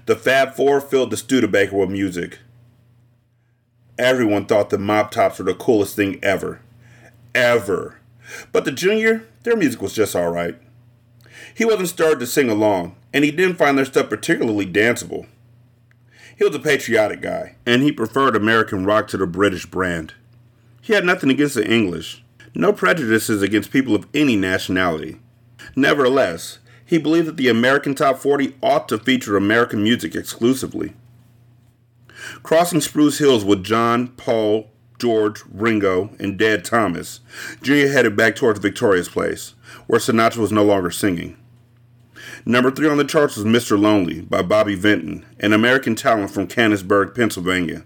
The 0.05 0.15
Fab 0.15 0.53
Four 0.53 0.81
filled 0.81 1.11
the 1.11 1.17
Studebaker 1.17 1.75
with 1.75 1.89
music. 1.89 2.39
Everyone 3.97 4.45
thought 4.45 4.69
the 4.69 4.77
Mop 4.77 5.11
Tops 5.11 5.39
were 5.39 5.45
the 5.45 5.53
coolest 5.53 5.95
thing 5.95 6.19
ever. 6.21 6.61
Ever. 7.33 7.99
But 8.51 8.65
the 8.65 8.71
Junior, 8.71 9.27
their 9.43 9.55
music 9.55 9.81
was 9.81 9.93
just 9.93 10.15
alright. 10.15 10.59
He 11.53 11.65
wasn't 11.65 11.89
started 11.89 12.19
to 12.19 12.27
sing 12.27 12.49
along, 12.49 12.95
and 13.13 13.23
he 13.23 13.31
didn't 13.31 13.57
find 13.57 13.77
their 13.77 13.85
stuff 13.85 14.09
particularly 14.09 14.65
danceable. 14.65 15.27
He 16.37 16.43
was 16.43 16.55
a 16.55 16.59
patriotic 16.59 17.21
guy, 17.21 17.55
and 17.65 17.81
he 17.81 17.91
preferred 17.91 18.35
American 18.35 18.85
rock 18.85 19.07
to 19.09 19.17
the 19.17 19.27
British 19.27 19.65
brand. 19.65 20.13
He 20.81 20.93
had 20.93 21.05
nothing 21.05 21.29
against 21.29 21.55
the 21.55 21.67
English, 21.67 22.23
no 22.53 22.73
prejudices 22.73 23.41
against 23.41 23.71
people 23.71 23.95
of 23.95 24.07
any 24.13 24.35
nationality. 24.35 25.19
Nevertheless, 25.75 26.59
he 26.85 26.97
believed 26.97 27.27
that 27.27 27.37
the 27.37 27.49
American 27.49 27.95
Top 27.95 28.19
40 28.19 28.55
ought 28.61 28.87
to 28.89 28.97
feature 28.97 29.35
American 29.35 29.81
music 29.81 30.13
exclusively. 30.15 30.93
Crossing 32.43 32.81
Spruce 32.81 33.17
Hills 33.17 33.43
with 33.43 33.63
John, 33.63 34.09
Paul, 34.09 34.69
George, 34.99 35.43
Ringo, 35.51 36.11
and 36.19 36.37
Dad 36.37 36.63
Thomas, 36.63 37.19
Junior 37.61 37.89
headed 37.89 38.15
back 38.15 38.35
towards 38.35 38.59
Victoria's 38.59 39.09
Place, 39.09 39.53
where 39.87 39.99
Sinatra 39.99 40.37
was 40.37 40.51
no 40.51 40.63
longer 40.63 40.91
singing. 40.91 41.37
Number 42.45 42.71
three 42.71 42.87
on 42.87 42.97
the 42.97 43.03
charts 43.03 43.37
was 43.37 43.45
Mr. 43.45 43.79
Lonely 43.79 44.21
by 44.21 44.41
Bobby 44.41 44.75
Vinton, 44.75 45.25
an 45.39 45.53
American 45.53 45.95
talent 45.95 46.31
from 46.31 46.47
Canonsburg, 46.47 47.15
Pennsylvania. 47.15 47.83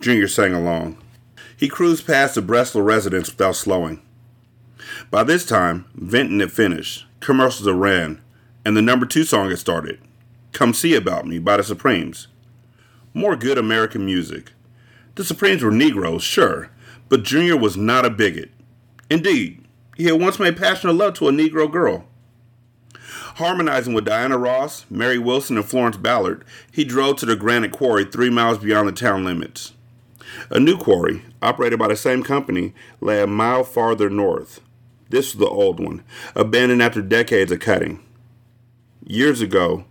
Junior 0.00 0.28
sang 0.28 0.54
along. 0.54 0.98
He 1.56 1.68
cruised 1.68 2.06
past 2.06 2.34
the 2.34 2.42
Bressler 2.42 2.84
residence 2.84 3.30
without 3.30 3.56
slowing. 3.56 4.02
By 5.10 5.24
this 5.24 5.46
time, 5.46 5.86
Vinton 5.94 6.40
had 6.40 6.52
finished, 6.52 7.06
commercials 7.20 7.66
had 7.66 7.76
ran, 7.76 8.20
and 8.64 8.76
the 8.76 8.82
number 8.82 9.06
two 9.06 9.24
song 9.24 9.50
had 9.50 9.58
started 9.58 10.00
Come 10.52 10.74
See 10.74 10.94
About 10.94 11.26
Me 11.26 11.38
by 11.38 11.56
the 11.56 11.64
Supremes. 11.64 12.28
More 13.12 13.36
good 13.36 13.58
American 13.58 14.04
music. 14.04 14.52
The 15.16 15.24
Supremes 15.24 15.62
were 15.62 15.70
Negroes, 15.70 16.24
sure, 16.24 16.70
but 17.08 17.22
Junior 17.22 17.56
was 17.56 17.76
not 17.76 18.04
a 18.04 18.10
bigot. 18.10 18.50
Indeed, 19.08 19.64
he 19.96 20.06
had 20.06 20.20
once 20.20 20.40
made 20.40 20.56
passionate 20.56 20.94
love 20.94 21.14
to 21.14 21.28
a 21.28 21.32
Negro 21.32 21.70
girl. 21.70 22.06
Harmonizing 23.36 23.94
with 23.94 24.04
Diana 24.04 24.36
Ross, 24.38 24.86
Mary 24.90 25.18
Wilson, 25.18 25.56
and 25.56 25.64
Florence 25.64 25.96
Ballard, 25.96 26.44
he 26.70 26.84
drove 26.84 27.16
to 27.18 27.26
the 27.26 27.36
granite 27.36 27.70
quarry 27.70 28.04
three 28.04 28.30
miles 28.30 28.58
beyond 28.58 28.88
the 28.88 28.92
town 28.92 29.24
limits. 29.24 29.72
A 30.50 30.58
new 30.58 30.76
quarry, 30.76 31.22
operated 31.40 31.78
by 31.78 31.88
the 31.88 31.96
same 31.96 32.24
company, 32.24 32.74
lay 33.00 33.22
a 33.22 33.26
mile 33.26 33.62
farther 33.62 34.10
north. 34.10 34.60
This 35.10 35.32
was 35.32 35.38
the 35.38 35.48
old 35.48 35.78
one, 35.78 36.02
abandoned 36.34 36.82
after 36.82 37.02
decades 37.02 37.52
of 37.52 37.60
cutting. 37.60 38.00
Years 39.06 39.40
ago, 39.40 39.84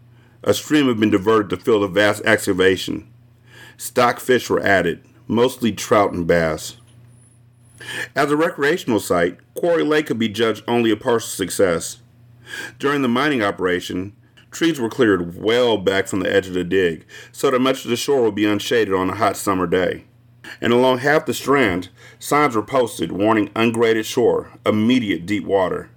a 0.44 0.54
stream 0.54 0.88
had 0.88 1.00
been 1.00 1.12
diverted 1.12 1.50
to 1.50 1.64
fill 1.64 1.80
the 1.80 1.88
vast 1.88 2.24
excavation. 2.26 3.08
Stock 3.78 4.20
fish 4.20 4.50
were 4.50 4.62
added, 4.62 5.02
mostly 5.28 5.72
trout 5.72 6.14
and 6.14 6.28
bass. 6.28 6.78
As 8.16 8.32
a 8.32 8.38
recreational 8.38 9.00
site, 9.00 9.38
Quarry 9.56 9.84
Lake 9.84 10.08
could 10.08 10.20
be 10.20 10.30
judged 10.30 10.64
only 10.68 10.92
a 10.92 10.96
partial 10.96 11.28
success. 11.28 11.98
During 12.80 13.02
the 13.02 13.08
mining 13.08 13.42
operation, 13.42 14.14
trees 14.52 14.80
were 14.80 14.90
cleared 14.90 15.42
well 15.42 15.78
back 15.78 16.08
from 16.08 16.22
the 16.22 16.34
edge 16.34 16.48
of 16.48 16.54
the 16.54 16.64
dig, 16.64 17.06
so 17.32 17.52
that 17.52 17.60
much 17.60 17.84
of 17.84 17.90
the 17.90 17.98
shore 17.98 18.22
would 18.24 18.36
be 18.36 18.46
unshaded 18.46 18.94
on 18.94 19.10
a 19.10 19.16
hot 19.16 19.36
summer 19.36 19.68
day. 19.68 20.06
And 20.62 20.74
along 20.74 21.00
half 21.00 21.26
the 21.26 21.34
strand, 21.34 21.90
signs 22.20 22.56
were 22.56 22.64
posted 22.64 23.12
warning 23.12 23.50
ungraded 23.56 24.06
shore, 24.06 24.52
immediate 24.66 25.26
deep 25.26 25.46
water. 25.46 25.90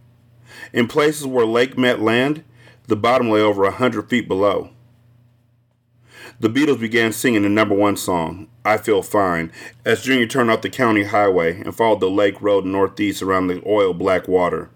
In 0.73 0.89
places 0.89 1.27
where 1.27 1.47
lake 1.47 1.77
met 1.77 2.01
land, 2.01 2.45
the 2.87 2.97
bottom 2.97 3.31
lay 3.31 3.41
over 3.41 3.65
a 3.65 3.73
hundred 3.73 4.09
feet 4.09 4.29
below. 4.29 4.71
The 6.39 6.49
Beatles 6.49 6.81
began 6.81 7.13
singing 7.13 7.43
the 7.43 7.49
number 7.49 7.75
one 7.75 7.97
song, 7.97 8.49
I 8.65 8.77
Feel 8.77 9.03
Fine, 9.03 9.53
as 9.85 10.03
Junior 10.03 10.27
turned 10.27 10.51
off 10.51 10.63
the 10.63 10.71
county 10.71 11.05
highway 11.05 11.61
and 11.61 11.75
followed 11.75 12.01
the 12.01 12.11
lake 12.11 12.41
road 12.43 12.65
northeast 12.65 13.23
around 13.23 13.47
the 13.47 13.63
oil 13.67 13.95
black 13.95 14.29
water 14.29 14.71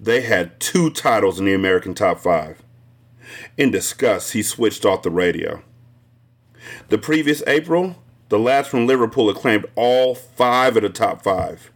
they 0.00 0.20
had 0.20 0.60
two 0.60 0.90
titles 0.90 1.38
in 1.38 1.46
the 1.46 1.54
American 1.54 1.94
top 1.94 2.20
five. 2.20 2.62
In 3.56 3.70
disgust, 3.70 4.32
he 4.32 4.42
switched 4.42 4.84
off 4.84 5.02
the 5.02 5.10
radio. 5.10 5.62
The 6.88 6.98
previous 6.98 7.42
April, 7.46 7.96
the 8.28 8.38
lads 8.38 8.68
from 8.68 8.86
Liverpool 8.86 9.28
had 9.28 9.36
claimed 9.36 9.66
all 9.74 10.14
five 10.14 10.76
of 10.76 10.82
the 10.82 10.88
top 10.88 11.22
five. 11.22 11.72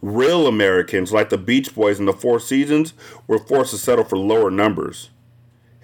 Real 0.00 0.46
Americans, 0.46 1.12
like 1.12 1.30
the 1.30 1.38
Beach 1.38 1.74
Boys 1.74 1.98
and 1.98 2.08
the 2.08 2.12
Four 2.12 2.40
Seasons, 2.40 2.94
were 3.26 3.38
forced 3.38 3.70
to 3.72 3.78
settle 3.78 4.04
for 4.04 4.18
lower 4.18 4.50
numbers. 4.50 5.10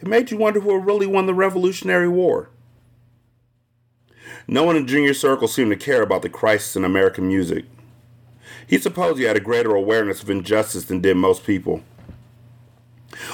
It 0.01 0.07
made 0.07 0.31
you 0.31 0.37
wonder 0.37 0.61
who 0.61 0.79
really 0.79 1.07
won 1.07 1.27
the 1.27 1.35
Revolutionary 1.35 2.09
War. 2.09 2.51
No 4.47 4.63
one 4.65 4.77
in 4.77 4.87
Junior 4.87 5.15
Circle 5.15 5.49
seemed 5.49 5.71
to 5.71 5.77
care 5.77 6.03
about 6.03 6.23
the 6.23 6.29
crisis 6.29 6.77
in 6.77 6.85
American 6.85 7.29
music. 7.29 7.65
He 8.67 8.79
supposed 8.79 9.19
he 9.19 9.25
had 9.25 9.37
a 9.37 9.41
greater 9.41 9.75
awareness 9.75 10.23
of 10.23 10.31
injustice 10.31 10.85
than 10.85 11.01
did 11.01 11.17
most 11.17 11.45
people. 11.45 11.83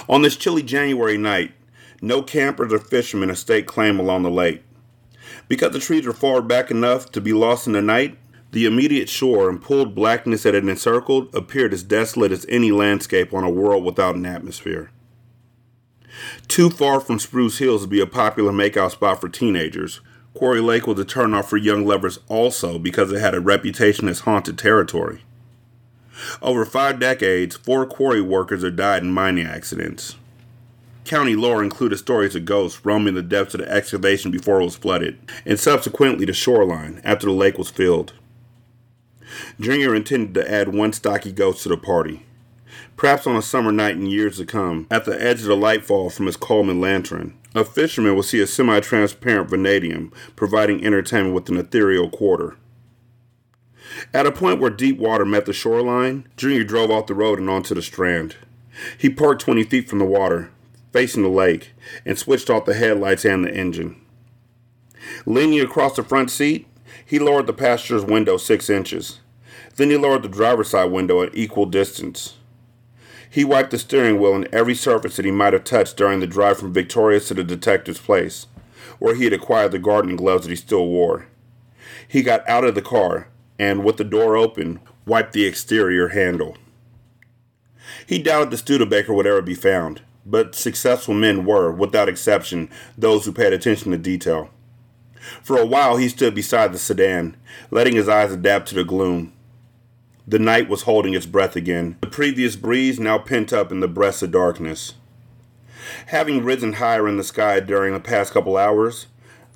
On 0.08 0.22
this 0.22 0.36
chilly 0.36 0.62
January 0.62 1.18
night, 1.18 1.52
no 2.00 2.22
campers 2.22 2.72
or 2.72 2.78
fishermen 2.78 3.34
staked 3.36 3.68
claim 3.68 3.98
along 3.98 4.22
the 4.22 4.30
lake. 4.30 4.62
Because 5.48 5.72
the 5.72 5.78
trees 5.78 6.06
were 6.06 6.12
far 6.12 6.40
back 6.40 6.70
enough 6.70 7.10
to 7.12 7.20
be 7.20 7.32
lost 7.32 7.66
in 7.66 7.74
the 7.74 7.82
night, 7.82 8.16
the 8.52 8.66
immediate 8.66 9.08
shore 9.08 9.50
and 9.50 9.60
pooled 9.60 9.94
blackness 9.94 10.44
that 10.44 10.54
it 10.54 10.66
encircled 10.66 11.34
appeared 11.34 11.72
as 11.72 11.82
desolate 11.82 12.32
as 12.32 12.46
any 12.48 12.70
landscape 12.70 13.34
on 13.34 13.44
a 13.44 13.50
world 13.50 13.84
without 13.84 14.14
an 14.14 14.26
atmosphere. 14.26 14.90
Too 16.48 16.70
far 16.70 17.00
from 17.00 17.18
Spruce 17.18 17.58
Hills 17.58 17.82
to 17.82 17.88
be 17.88 18.00
a 18.00 18.06
popular 18.06 18.52
makeout 18.52 18.92
spot 18.92 19.20
for 19.20 19.28
teenagers, 19.28 20.00
Quarry 20.34 20.60
Lake 20.60 20.86
was 20.86 20.98
a 20.98 21.04
turnoff 21.04 21.44
for 21.44 21.56
young 21.56 21.86
lovers 21.86 22.18
also 22.28 22.76
because 22.78 23.12
it 23.12 23.20
had 23.20 23.34
a 23.34 23.40
reputation 23.40 24.08
as 24.08 24.20
haunted 24.20 24.58
territory. 24.58 25.22
Over 26.42 26.64
five 26.64 26.98
decades, 26.98 27.56
four 27.56 27.86
quarry 27.86 28.20
workers 28.20 28.64
have 28.64 28.76
died 28.76 29.02
in 29.04 29.12
mining 29.12 29.46
accidents. 29.46 30.16
County 31.04 31.36
lore 31.36 31.62
included 31.62 31.98
stories 31.98 32.34
of 32.34 32.46
ghosts 32.46 32.84
roaming 32.84 33.14
the 33.14 33.22
depths 33.22 33.54
of 33.54 33.60
the 33.60 33.70
excavation 33.70 34.30
before 34.30 34.60
it 34.60 34.64
was 34.64 34.76
flooded, 34.76 35.18
and 35.44 35.60
subsequently 35.60 36.24
the 36.24 36.32
shoreline 36.32 37.00
after 37.04 37.26
the 37.26 37.32
lake 37.32 37.58
was 37.58 37.70
filled. 37.70 38.14
Junior 39.60 39.94
intended 39.94 40.34
to 40.34 40.50
add 40.50 40.74
one 40.74 40.92
stocky 40.92 41.30
ghost 41.30 41.62
to 41.62 41.68
the 41.68 41.76
party, 41.76 42.24
perhaps 42.96 43.26
on 43.26 43.36
a 43.36 43.42
summer 43.42 43.72
night 43.72 43.96
in 43.96 44.06
years 44.06 44.36
to 44.38 44.46
come, 44.46 44.86
at 44.90 45.04
the 45.04 45.20
edge 45.20 45.40
of 45.40 45.46
the 45.46 45.56
lightfall 45.56 46.12
from 46.12 46.26
his 46.26 46.36
Coleman 46.36 46.80
lantern. 46.80 47.36
A 47.54 47.64
fisherman 47.64 48.14
will 48.14 48.22
see 48.22 48.40
a 48.40 48.46
semi 48.46 48.80
transparent 48.80 49.48
vanadium 49.48 50.12
providing 50.34 50.84
entertainment 50.84 51.34
with 51.34 51.48
an 51.48 51.56
ethereal 51.56 52.10
quarter. 52.10 52.56
At 54.12 54.26
a 54.26 54.32
point 54.32 54.60
where 54.60 54.70
deep 54.70 54.98
water 54.98 55.24
met 55.24 55.46
the 55.46 55.52
shoreline, 55.52 56.26
Junior 56.36 56.64
drove 56.64 56.90
off 56.90 57.06
the 57.06 57.14
road 57.14 57.38
and 57.38 57.48
onto 57.48 57.74
the 57.74 57.82
strand. 57.82 58.36
He 58.98 59.08
parked 59.08 59.42
20 59.42 59.62
feet 59.64 59.88
from 59.88 60.00
the 60.00 60.04
water, 60.04 60.50
facing 60.92 61.22
the 61.22 61.28
lake, 61.28 61.72
and 62.04 62.18
switched 62.18 62.50
off 62.50 62.64
the 62.64 62.74
headlights 62.74 63.24
and 63.24 63.44
the 63.44 63.54
engine. 63.54 64.00
Leaning 65.26 65.60
across 65.60 65.94
the 65.96 66.02
front 66.02 66.30
seat, 66.30 66.66
he 67.04 67.18
lowered 67.18 67.46
the 67.46 67.52
passenger's 67.52 68.04
window 68.04 68.36
six 68.36 68.68
inches. 68.68 69.20
Then 69.76 69.90
he 69.90 69.96
lowered 69.96 70.22
the 70.22 70.28
driver's 70.28 70.70
side 70.70 70.90
window 70.90 71.22
at 71.22 71.36
equal 71.36 71.66
distance. 71.66 72.34
He 73.34 73.42
wiped 73.42 73.72
the 73.72 73.78
steering 73.78 74.20
wheel 74.20 74.36
and 74.36 74.48
every 74.52 74.76
surface 74.76 75.16
that 75.16 75.24
he 75.24 75.32
might 75.32 75.54
have 75.54 75.64
touched 75.64 75.96
during 75.96 76.20
the 76.20 76.26
drive 76.28 76.56
from 76.56 76.72
Victoria's 76.72 77.26
to 77.26 77.34
the 77.34 77.42
detective's 77.42 77.98
place, 77.98 78.46
where 79.00 79.16
he 79.16 79.24
had 79.24 79.32
acquired 79.32 79.72
the 79.72 79.80
gardening 79.80 80.14
gloves 80.14 80.44
that 80.44 80.50
he 80.50 80.56
still 80.56 80.86
wore. 80.86 81.26
He 82.06 82.22
got 82.22 82.48
out 82.48 82.62
of 82.62 82.76
the 82.76 82.80
car 82.80 83.26
and, 83.58 83.82
with 83.82 83.96
the 83.96 84.04
door 84.04 84.36
open, 84.36 84.78
wiped 85.04 85.32
the 85.32 85.46
exterior 85.46 86.10
handle. 86.10 86.56
He 88.06 88.20
doubted 88.22 88.52
the 88.52 88.56
Studebaker 88.56 89.12
would 89.12 89.26
ever 89.26 89.42
be 89.42 89.56
found, 89.56 90.02
but 90.24 90.54
successful 90.54 91.12
men 91.12 91.44
were, 91.44 91.72
without 91.72 92.08
exception, 92.08 92.70
those 92.96 93.24
who 93.24 93.32
paid 93.32 93.52
attention 93.52 93.90
to 93.90 93.98
detail. 93.98 94.48
For 95.42 95.58
a 95.58 95.66
while 95.66 95.96
he 95.96 96.08
stood 96.08 96.36
beside 96.36 96.72
the 96.72 96.78
sedan, 96.78 97.36
letting 97.72 97.96
his 97.96 98.08
eyes 98.08 98.30
adapt 98.30 98.68
to 98.68 98.76
the 98.76 98.84
gloom. 98.84 99.32
The 100.26 100.38
night 100.38 100.70
was 100.70 100.82
holding 100.82 101.12
its 101.12 101.26
breath 101.26 101.54
again, 101.54 101.98
the 102.00 102.06
previous 102.06 102.56
breeze 102.56 102.98
now 102.98 103.18
pent 103.18 103.52
up 103.52 103.70
in 103.70 103.80
the 103.80 103.88
breast 103.88 104.22
of 104.22 104.30
darkness. 104.30 104.94
Having 106.06 106.44
risen 106.44 106.74
higher 106.74 107.06
in 107.06 107.18
the 107.18 107.24
sky 107.24 107.60
during 107.60 107.92
the 107.92 108.00
past 108.00 108.32
couple 108.32 108.56
hours, 108.56 109.06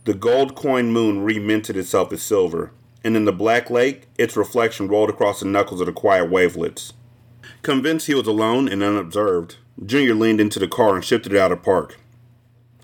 the 0.05 0.13
gold 0.13 0.55
coin 0.55 0.93
moon 0.93 1.23
reminted 1.23 1.77
itself 1.79 2.13
as 2.13 2.23
silver, 2.23 2.71
and 3.03 3.17
in 3.17 3.25
the 3.25 3.33
black 3.33 3.71
lake, 3.71 4.09
its 4.19 4.37
reflection 4.37 4.89
rolled 4.89 5.09
across 5.09 5.41
the 5.41 5.47
knuckles 5.47 5.81
of 5.81 5.87
the 5.87 5.93
quiet 5.93 6.31
wavelets. 6.31 6.93
Convinced 7.63 8.07
he 8.07 8.15
was 8.15 8.27
alone 8.27 8.69
and 8.69 8.83
unobserved, 8.83 9.57
Junior 9.85 10.15
leaned 10.15 10.41
into 10.41 10.59
the 10.59 10.69
car 10.69 10.95
and 10.95 11.05
shifted 11.05 11.33
it 11.33 11.39
out 11.39 11.53
of 11.53 11.63
park. 11.63 11.99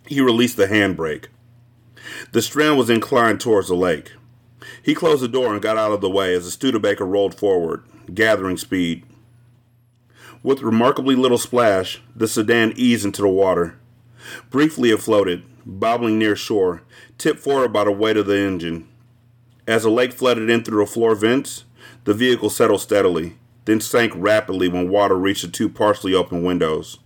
He 0.07 0.23
released 0.23 0.57
the 0.57 0.67
handbrake. 0.67 1.27
The 2.33 2.41
strand 2.41 2.79
was 2.79 2.89
inclined 2.89 3.41
towards 3.41 3.69
the 3.69 3.75
lake. 3.75 4.13
He 4.83 4.95
closed 4.95 5.23
the 5.23 5.29
door 5.29 5.53
and 5.53 5.63
got 5.63 5.77
out 5.77 5.93
of 5.93 6.01
the 6.01 6.11
way 6.11 6.35
as 6.35 6.45
the 6.45 6.51
Studebaker 6.51 7.07
rolled 7.07 7.35
forward, 7.35 7.85
gathering 8.13 8.57
speed. 8.57 9.05
With 10.43 10.63
remarkably 10.63 11.15
little 11.15 11.39
splash, 11.39 12.03
the 12.15 12.29
sedan 12.29 12.75
eased 12.77 13.05
into 13.05 13.23
the 13.23 13.29
water. 13.29 13.79
Briefly 14.51 14.91
it 14.91 15.01
floated, 15.01 15.43
bobbling 15.65 16.19
near 16.19 16.37
shore, 16.37 16.83
tipped 17.19 17.41
forward 17.41 17.73
by 17.73 17.85
the 17.85 17.93
weight 17.93 18.17
of 18.17 18.27
the 18.27 18.39
engine. 18.39 18.89
As 19.67 19.85
the 19.85 19.91
lake 19.91 20.13
flooded 20.13 20.51
in 20.51 20.63
through 20.63 20.85
the 20.85 20.91
floor 20.91 21.15
vents, 21.15 21.65
the 22.05 22.13
vehicle 22.13 22.51
settled 22.51 22.83
steadily, 22.83 23.37
then 23.65 23.81
sank 23.81 24.13
rapidly 24.15 24.69
when 24.69 24.91
water 24.91 25.17
reached 25.17 25.43
the 25.43 25.49
two 25.49 25.69
partially 25.69 26.15
open 26.15 26.43
windows. 26.43 26.99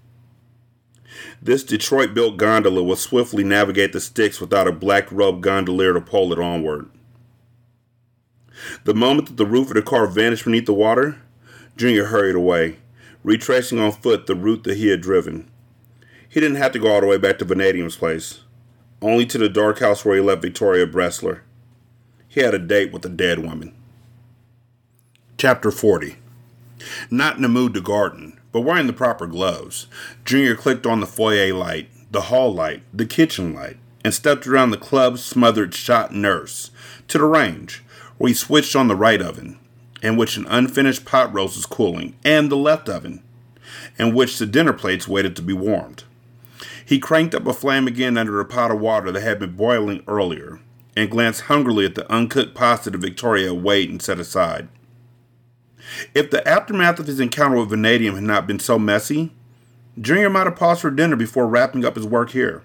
This 1.41 1.63
Detroit 1.63 2.15
built 2.15 2.37
gondola 2.37 2.83
would 2.83 2.99
swiftly 2.99 3.45
navigate 3.45 3.93
the 3.93 4.01
Styx 4.01 4.41
without 4.41 4.69
a 4.69 4.73
black 4.73 5.11
robed 5.13 5.43
gondolier 5.43 5.95
to 5.95 6.01
pole 6.01 6.33
it 6.33 6.39
onward. 6.39 6.91
The 8.85 8.95
moment 8.95 9.29
that 9.29 9.37
the 9.37 9.47
roof 9.47 9.69
of 9.69 9.75
the 9.75 9.83
car 9.83 10.07
vanished 10.07 10.45
beneath 10.45 10.67
the 10.67 10.73
water, 10.73 11.21
Junior 11.77 12.07
hurried 12.07 12.35
away, 12.35 12.79
retracing 13.23 13.79
on 13.79 13.93
foot 13.93 14.27
the 14.27 14.35
route 14.35 14.65
that 14.65 14.77
he 14.77 14.89
had 14.89 15.01
driven. 15.01 15.51
He 16.29 16.41
didn't 16.41 16.57
have 16.57 16.73
to 16.73 16.79
go 16.79 16.93
all 16.93 17.01
the 17.01 17.07
way 17.07 17.19
back 17.19 17.39
to 17.39 17.45
Vanadium's 17.45 17.97
place, 17.97 18.41
only 19.01 19.27
to 19.27 19.39
the 19.39 19.49
dark 19.49 19.79
house 19.79 20.05
where 20.05 20.17
he 20.17 20.23
left 20.23 20.43
Victoria 20.43 20.87
Bressler. 20.87 21.41
He 22.27 22.41
had 22.41 22.55
a 22.55 22.59
date 22.59 22.93
with 22.93 23.05
a 23.05 23.09
dead 23.09 23.39
woman. 23.39 23.75
Chapter 25.39 25.71
40 25.71 26.17
Not 27.11 27.37
in 27.37 27.43
the 27.43 27.49
mood 27.49 27.75
to 27.75 27.81
garden, 27.81 28.39
but 28.53 28.63
wearing 28.63 28.87
the 28.87 28.93
proper 28.93 29.27
gloves, 29.27 29.87
Junior 30.25 30.57
clicked 30.57 30.87
on 30.87 31.01
the 31.01 31.07
foyer 31.07 31.55
light, 31.55 31.89
the 32.11 32.23
hall 32.23 32.53
light, 32.53 32.83
the 32.93 33.07
kitchen 33.07 33.55
light, 33.55 33.77
and 34.05 34.13
stepped 34.13 34.47
around 34.47 34.71
the 34.71 34.77
club's 34.77 35.25
smothered 35.25 35.75
shot 35.75 36.13
nurse 36.13 36.71
to 37.09 37.19
the 37.19 37.25
range, 37.25 37.83
where 38.19 38.29
he 38.29 38.35
switched 38.35 38.77
on 38.77 38.89
the 38.89 38.97
right 38.97 39.23
oven, 39.23 39.59
in 40.03 40.17
which 40.17 40.37
an 40.37 40.47
unfinished 40.49 41.05
pot 41.05 41.33
roast 41.33 41.57
was 41.57 41.67
cooling, 41.67 42.15
and 42.25 42.51
the 42.51 42.57
left 42.57 42.89
oven, 42.89 43.23
in 43.99 44.15
which 44.15 44.39
the 44.39 44.47
dinner 44.47 44.73
plates 44.73 45.09
waited 45.09 45.35
to 45.37 45.43
be 45.43 45.53
warmed. 45.53 46.05
He 46.85 46.99
cranked 46.99 47.35
up 47.35 47.47
a 47.47 47.53
flame 47.53 47.87
again 47.87 48.17
under 48.17 48.41
a 48.41 48.45
pot 48.45 48.71
of 48.71 48.81
water 48.81 49.13
that 49.13 49.23
had 49.23 49.39
been 49.39 49.57
boiling 49.57 50.03
earlier, 50.07 50.61
and 50.97 51.11
glanced 51.11 51.43
hungrily 51.43 51.85
at 51.85 51.95
the 51.95 52.11
uncooked 52.11 52.55
pasta 52.55 52.91
that 52.91 52.99
Victoria 52.99 53.55
weighed 53.55 53.91
and 53.91 54.03
set 54.03 54.19
aside. 54.19 54.69
If 56.15 56.31
the 56.31 56.47
aftermath 56.47 56.99
of 56.99 57.07
his 57.07 57.21
encounter 57.21 57.59
with 57.59 57.71
Vanadium 57.71 58.15
had 58.15 58.25
not 58.25 58.47
been 58.47 58.59
so 58.59 58.79
messy, 58.79 59.33
Junior 60.01 60.31
might 60.31 60.47
have 60.47 60.57
paused 60.57 60.81
for 60.81 60.91
dinner 60.91 61.17
before 61.17 61.47
wrapping 61.47 61.85
up 61.85 61.97
his 61.97 62.07
work 62.07 62.31
here. 62.31 62.63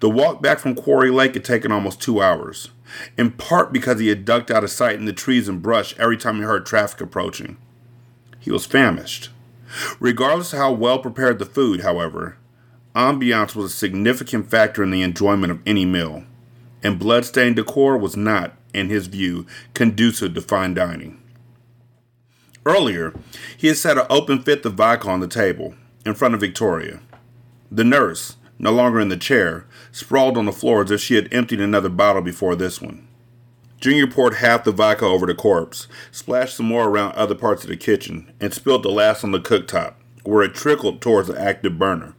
The 0.00 0.10
walk 0.10 0.42
back 0.42 0.58
from 0.58 0.74
Quarry 0.74 1.10
Lake 1.10 1.34
had 1.34 1.44
taken 1.44 1.72
almost 1.72 2.00
two 2.00 2.22
hours, 2.22 2.68
in 3.16 3.32
part 3.32 3.72
because 3.72 3.98
he 3.98 4.08
had 4.08 4.24
ducked 4.24 4.50
out 4.50 4.64
of 4.64 4.70
sight 4.70 4.96
in 4.96 5.04
the 5.04 5.12
trees 5.12 5.48
and 5.48 5.62
brush 5.62 5.98
every 5.98 6.16
time 6.16 6.36
he 6.36 6.42
heard 6.42 6.66
traffic 6.66 7.00
approaching. 7.00 7.56
He 8.38 8.50
was 8.50 8.66
famished. 8.66 9.30
Regardless 9.98 10.52
of 10.52 10.58
how 10.58 10.72
well 10.72 10.98
prepared 10.98 11.38
the 11.38 11.46
food, 11.46 11.80
however, 11.80 12.36
Ambiance 12.94 13.56
was 13.56 13.72
a 13.72 13.76
significant 13.76 14.48
factor 14.48 14.82
in 14.82 14.90
the 14.90 15.02
enjoyment 15.02 15.50
of 15.50 15.60
any 15.66 15.84
meal, 15.84 16.24
and 16.82 16.98
bloodstained 16.98 17.56
decor 17.56 17.96
was 17.96 18.16
not, 18.16 18.56
in 18.72 18.88
his 18.88 19.08
view, 19.08 19.46
conducive 19.72 20.34
to 20.34 20.40
fine 20.40 20.74
dining. 20.74 21.20
Earlier, 22.66 23.12
he 23.56 23.66
had 23.66 23.76
set 23.76 23.98
an 23.98 24.06
open 24.08 24.42
fifth 24.42 24.64
of 24.64 24.74
vodka 24.74 25.08
on 25.08 25.20
the 25.20 25.28
table, 25.28 25.74
in 26.06 26.14
front 26.14 26.34
of 26.34 26.40
Victoria. 26.40 27.00
The 27.70 27.84
nurse, 27.84 28.36
no 28.64 28.72
longer 28.72 28.98
in 28.98 29.10
the 29.10 29.16
chair, 29.16 29.66
sprawled 29.92 30.38
on 30.38 30.46
the 30.46 30.52
floor 30.52 30.82
as 30.82 30.90
if 30.90 30.98
she 30.98 31.16
had 31.16 31.32
emptied 31.32 31.60
another 31.60 31.90
bottle 31.90 32.22
before 32.22 32.56
this 32.56 32.80
one. 32.80 33.06
Junior 33.78 34.06
poured 34.06 34.36
half 34.36 34.64
the 34.64 34.72
vodka 34.72 35.04
over 35.04 35.26
the 35.26 35.34
corpse, 35.34 35.86
splashed 36.10 36.56
some 36.56 36.64
more 36.64 36.88
around 36.88 37.12
other 37.12 37.34
parts 37.34 37.62
of 37.62 37.68
the 37.68 37.76
kitchen, 37.76 38.32
and 38.40 38.54
spilled 38.54 38.82
the 38.82 38.88
last 38.88 39.22
on 39.22 39.32
the 39.32 39.38
cooktop, 39.38 39.96
where 40.22 40.42
it 40.42 40.54
trickled 40.54 41.02
towards 41.02 41.28
the 41.28 41.38
active 41.38 41.78
burner. 41.78 42.14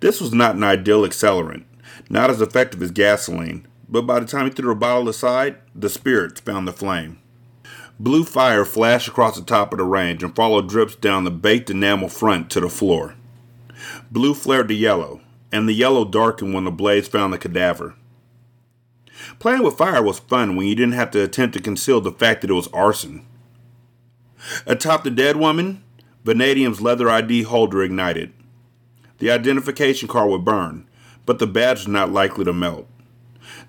This 0.00 0.20
was 0.20 0.34
not 0.34 0.54
an 0.54 0.62
ideal 0.62 1.00
accelerant, 1.00 1.64
not 2.10 2.28
as 2.28 2.42
effective 2.42 2.82
as 2.82 2.90
gasoline, 2.90 3.66
but 3.88 4.02
by 4.02 4.20
the 4.20 4.26
time 4.26 4.44
he 4.44 4.50
threw 4.50 4.68
the 4.68 4.74
bottle 4.74 5.08
aside, 5.08 5.56
the 5.74 5.88
spirits 5.88 6.42
found 6.42 6.68
the 6.68 6.72
flame. 6.72 7.18
Blue 7.98 8.24
fire 8.24 8.66
flashed 8.66 9.08
across 9.08 9.36
the 9.36 9.42
top 9.42 9.72
of 9.72 9.78
the 9.78 9.84
range 9.84 10.22
and 10.22 10.36
followed 10.36 10.68
drips 10.68 10.94
down 10.94 11.24
the 11.24 11.30
baked 11.30 11.70
enamel 11.70 12.10
front 12.10 12.50
to 12.50 12.60
the 12.60 12.68
floor. 12.68 13.14
Blue 14.10 14.34
flared 14.34 14.68
to 14.68 14.74
yellow, 14.74 15.22
and 15.52 15.68
the 15.68 15.72
yellow 15.72 16.04
darkened 16.04 16.54
when 16.54 16.64
the 16.64 16.70
blaze 16.70 17.08
found 17.08 17.32
the 17.32 17.38
cadaver. 17.38 17.94
Playing 19.38 19.62
with 19.62 19.78
fire 19.78 20.02
was 20.02 20.18
fun 20.18 20.56
when 20.56 20.66
you 20.66 20.74
didn't 20.74 20.94
have 20.94 21.10
to 21.12 21.22
attempt 21.22 21.54
to 21.54 21.62
conceal 21.62 22.00
the 22.00 22.12
fact 22.12 22.40
that 22.42 22.50
it 22.50 22.54
was 22.54 22.68
arson. 22.68 23.26
Atop 24.66 25.04
the 25.04 25.10
dead 25.10 25.36
woman, 25.36 25.82
Vanadium's 26.24 26.80
leather 26.80 27.08
ID 27.08 27.42
holder 27.42 27.82
ignited. 27.82 28.32
The 29.18 29.30
identification 29.30 30.08
card 30.08 30.30
would 30.30 30.44
burn, 30.44 30.88
but 31.26 31.38
the 31.38 31.46
badge 31.46 31.78
was 31.78 31.88
not 31.88 32.12
likely 32.12 32.44
to 32.44 32.52
melt. 32.52 32.86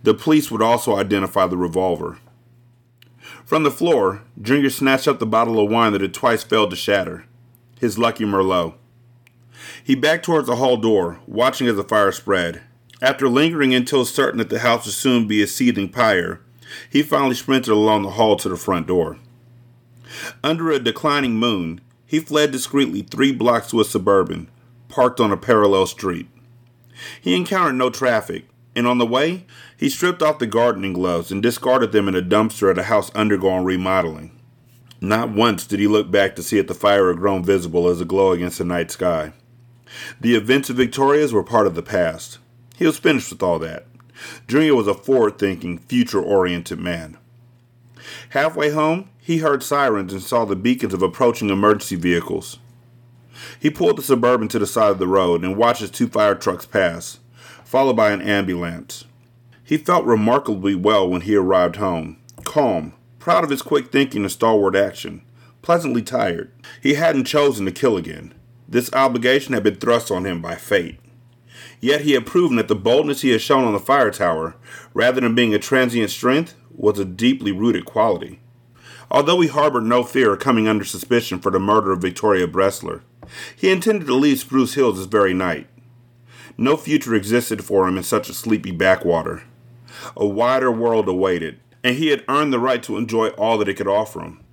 The 0.03 0.13
police 0.13 0.51
would 0.51 0.61
also 0.61 0.95
identify 0.95 1.47
the 1.47 1.57
revolver. 1.57 2.19
From 3.45 3.63
the 3.63 3.71
floor, 3.71 4.23
Junior 4.39 4.69
snatched 4.69 5.07
up 5.07 5.19
the 5.19 5.25
bottle 5.25 5.59
of 5.59 5.71
wine 5.71 5.93
that 5.93 6.01
had 6.01 6.13
twice 6.13 6.43
failed 6.43 6.69
to 6.69 6.75
shatter. 6.75 7.25
His 7.79 7.97
lucky 7.97 8.25
Merlot. 8.25 8.75
He 9.89 9.95
backed 9.95 10.23
towards 10.23 10.45
the 10.45 10.57
hall 10.57 10.77
door, 10.77 11.19
watching 11.25 11.67
as 11.67 11.75
the 11.75 11.83
fire 11.83 12.11
spread. 12.11 12.61
After 13.01 13.27
lingering 13.27 13.73
until 13.73 14.05
certain 14.05 14.37
that 14.37 14.51
the 14.51 14.59
house 14.59 14.85
would 14.85 14.93
soon 14.93 15.27
be 15.27 15.41
a 15.41 15.47
seething 15.47 15.89
pyre, 15.89 16.41
he 16.91 17.01
finally 17.01 17.33
sprinted 17.33 17.73
along 17.73 18.03
the 18.03 18.11
hall 18.11 18.35
to 18.35 18.49
the 18.49 18.55
front 18.55 18.85
door. 18.85 19.17
Under 20.43 20.69
a 20.69 20.77
declining 20.77 21.37
moon, 21.37 21.81
he 22.05 22.19
fled 22.19 22.51
discreetly 22.51 23.01
three 23.01 23.31
blocks 23.31 23.71
to 23.71 23.81
a 23.81 23.83
suburban, 23.83 24.47
parked 24.89 25.19
on 25.19 25.31
a 25.31 25.37
parallel 25.37 25.87
street. 25.87 26.27
He 27.19 27.35
encountered 27.35 27.73
no 27.73 27.89
traffic, 27.89 28.45
and 28.75 28.85
on 28.85 28.99
the 28.99 29.07
way, 29.07 29.47
he 29.75 29.89
stripped 29.89 30.21
off 30.21 30.37
the 30.37 30.45
gardening 30.45 30.93
gloves 30.93 31.31
and 31.31 31.41
discarded 31.41 31.93
them 31.93 32.07
in 32.07 32.13
a 32.13 32.21
dumpster 32.21 32.69
at 32.69 32.77
a 32.77 32.83
house 32.83 33.09
undergoing 33.15 33.63
remodeling. 33.63 34.39
Not 35.01 35.31
once 35.31 35.65
did 35.65 35.79
he 35.79 35.87
look 35.87 36.11
back 36.11 36.35
to 36.35 36.43
see 36.43 36.59
if 36.59 36.67
the 36.67 36.75
fire 36.75 37.07
had 37.07 37.17
grown 37.17 37.43
visible 37.43 37.87
as 37.87 37.99
a 37.99 38.05
glow 38.05 38.33
against 38.33 38.59
the 38.59 38.65
night 38.65 38.91
sky. 38.91 39.33
The 40.19 40.35
events 40.35 40.69
of 40.69 40.75
Victoria's 40.75 41.33
were 41.33 41.43
part 41.43 41.67
of 41.67 41.75
the 41.75 41.81
past. 41.81 42.39
He 42.77 42.85
was 42.85 42.99
finished 42.99 43.31
with 43.31 43.43
all 43.43 43.59
that. 43.59 43.85
Junior 44.47 44.75
was 44.75 44.87
a 44.87 44.93
forward 44.93 45.37
thinking, 45.37 45.79
future 45.79 46.21
oriented 46.21 46.79
man. 46.79 47.17
Halfway 48.29 48.71
home, 48.71 49.09
he 49.19 49.37
heard 49.37 49.63
sirens 49.63 50.13
and 50.13 50.21
saw 50.21 50.45
the 50.45 50.55
beacons 50.55 50.93
of 50.93 51.01
approaching 51.01 51.49
emergency 51.49 51.95
vehicles. 51.95 52.59
He 53.59 53.69
pulled 53.69 53.97
the 53.97 54.01
Suburban 54.01 54.47
to 54.49 54.59
the 54.59 54.67
side 54.67 54.91
of 54.91 54.99
the 54.99 55.07
road 55.07 55.43
and 55.43 55.55
watched 55.55 55.81
as 55.81 55.91
two 55.91 56.07
fire 56.07 56.35
trucks 56.35 56.65
pass, 56.65 57.19
followed 57.63 57.95
by 57.95 58.11
an 58.11 58.21
ambulance. 58.21 59.05
He 59.63 59.77
felt 59.77 60.05
remarkably 60.05 60.75
well 60.75 61.07
when 61.07 61.21
he 61.21 61.35
arrived 61.35 61.75
home, 61.75 62.17
calm, 62.43 62.93
proud 63.19 63.43
of 63.43 63.49
his 63.49 63.61
quick 63.61 63.91
thinking 63.91 64.23
and 64.23 64.31
stalwart 64.31 64.75
action, 64.75 65.21
pleasantly 65.61 66.01
tired. 66.01 66.51
He 66.81 66.95
hadn't 66.95 67.25
chosen 67.25 67.65
to 67.65 67.71
kill 67.71 67.95
again. 67.95 68.33
This 68.71 68.93
obligation 68.93 69.55
had 69.55 69.63
been 69.63 69.77
thrust 69.77 70.11
on 70.11 70.25
him 70.25 70.43
by 70.43 70.53
fate. 70.53 70.99
Yet 71.81 72.01
he 72.01 72.11
had 72.11 72.27
proven 72.27 72.55
that 72.57 72.67
the 72.67 72.75
boldness 72.75 73.21
he 73.21 73.31
had 73.31 73.41
shown 73.41 73.63
on 73.63 73.73
the 73.73 73.79
fire 73.79 74.11
tower, 74.11 74.55
rather 74.93 75.19
than 75.19 75.33
being 75.33 75.55
a 75.55 75.59
transient 75.59 76.11
strength, 76.11 76.55
was 76.69 76.99
a 76.99 77.05
deeply 77.05 77.51
rooted 77.51 77.85
quality. 77.85 78.39
Although 79.09 79.41
he 79.41 79.47
harbored 79.47 79.85
no 79.85 80.03
fear 80.03 80.33
of 80.33 80.39
coming 80.39 80.67
under 80.67 80.85
suspicion 80.85 81.39
for 81.39 81.51
the 81.51 81.59
murder 81.59 81.91
of 81.91 82.01
Victoria 82.01 82.47
Bressler, 82.47 83.01
he 83.55 83.71
intended 83.71 84.05
to 84.05 84.13
leave 84.13 84.39
Spruce 84.39 84.75
Hills 84.75 84.97
this 84.97 85.07
very 85.07 85.33
night. 85.33 85.67
No 86.55 86.77
future 86.77 87.15
existed 87.15 87.63
for 87.63 87.87
him 87.87 87.97
in 87.97 88.03
such 88.03 88.29
a 88.29 88.35
sleepy 88.35 88.71
backwater. 88.71 89.43
A 90.15 90.27
wider 90.27 90.71
world 90.71 91.07
awaited, 91.07 91.59
and 91.83 91.95
he 91.95 92.09
had 92.09 92.23
earned 92.27 92.53
the 92.53 92.59
right 92.59 92.83
to 92.83 92.97
enjoy 92.97 93.29
all 93.29 93.57
that 93.57 93.67
it 93.67 93.75
could 93.75 93.87
offer 93.87 94.21
him. 94.21 94.43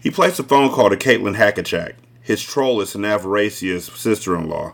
He 0.00 0.10
placed 0.10 0.38
a 0.38 0.44
phone 0.44 0.70
call 0.70 0.90
to 0.90 0.96
Caitlin 0.96 1.36
Hackachak, 1.36 1.94
his 2.26 2.42
trollus 2.42 2.96
and 2.96 3.06
avaricious 3.06 3.86
sister-in-law, 3.86 4.72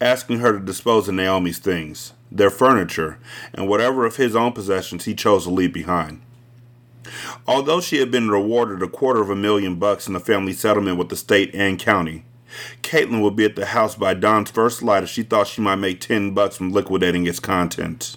asking 0.00 0.40
her 0.40 0.52
to 0.52 0.58
dispose 0.58 1.06
of 1.06 1.14
Naomi's 1.14 1.60
things, 1.60 2.14
their 2.32 2.50
furniture, 2.50 3.16
and 3.52 3.68
whatever 3.68 4.04
of 4.04 4.16
his 4.16 4.34
own 4.34 4.50
possessions 4.52 5.04
he 5.04 5.14
chose 5.14 5.44
to 5.44 5.50
leave 5.50 5.72
behind. 5.72 6.20
Although 7.46 7.80
she 7.80 7.98
had 7.98 8.10
been 8.10 8.28
rewarded 8.28 8.82
a 8.82 8.88
quarter 8.88 9.20
of 9.20 9.30
a 9.30 9.36
million 9.36 9.76
bucks 9.76 10.08
in 10.08 10.14
the 10.14 10.20
family 10.20 10.52
settlement 10.52 10.98
with 10.98 11.10
the 11.10 11.16
state 11.16 11.54
and 11.54 11.78
county, 11.78 12.24
Caitlin 12.82 13.22
would 13.22 13.36
be 13.36 13.44
at 13.44 13.54
the 13.54 13.66
house 13.66 13.94
by 13.94 14.12
Dawn's 14.12 14.50
first 14.50 14.82
light 14.82 15.04
if 15.04 15.10
she 15.10 15.22
thought 15.22 15.46
she 15.46 15.60
might 15.60 15.76
make 15.76 16.00
ten 16.00 16.34
bucks 16.34 16.56
from 16.56 16.72
liquidating 16.72 17.24
its 17.24 17.38
contents. 17.38 18.16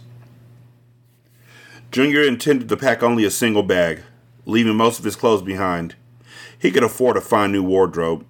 Junior 1.91 2.23
intended 2.23 2.69
to 2.69 2.77
pack 2.77 3.03
only 3.03 3.23
a 3.23 3.29
single 3.29 3.61
bag, 3.61 4.01
leaving 4.45 4.75
most 4.75 4.97
of 4.97 5.05
his 5.05 5.15
clothes 5.15 5.43
behind. 5.43 5.95
He 6.57 6.71
could 6.71 6.83
afford 6.83 7.17
a 7.17 7.21
fine 7.21 7.51
new 7.51 7.61
wardrobe. 7.61 8.25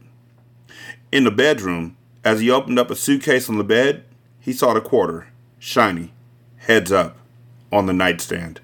In 1.10 1.24
the 1.24 1.32
bedroom, 1.32 1.96
as 2.26 2.42
he 2.42 2.52
opened 2.52 2.78
up 2.78 2.92
a 2.92 2.96
suitcase 2.96 3.50
on 3.50 3.58
the 3.58 3.64
bed, 3.64 4.04
he 4.42 4.52
saw 4.52 4.74
the 4.74 4.82
quarter, 4.82 5.28
shiny, 5.58 6.12
heads 6.58 6.92
up, 6.92 7.18
on 7.72 7.86
the 7.86 7.94
nightstand. 7.94 8.60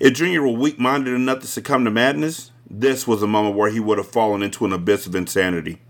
If 0.00 0.14
Junior 0.14 0.42
were 0.42 0.48
weak 0.48 0.78
minded 0.78 1.12
enough 1.12 1.40
to 1.40 1.46
succumb 1.46 1.84
to 1.84 1.90
madness, 1.90 2.52
this 2.70 3.06
was 3.06 3.22
a 3.22 3.26
moment 3.26 3.54
where 3.54 3.70
he 3.70 3.80
would 3.80 3.98
have 3.98 4.08
fallen 4.08 4.42
into 4.42 4.64
an 4.64 4.72
abyss 4.72 5.06
of 5.06 5.14
insanity. 5.14 5.82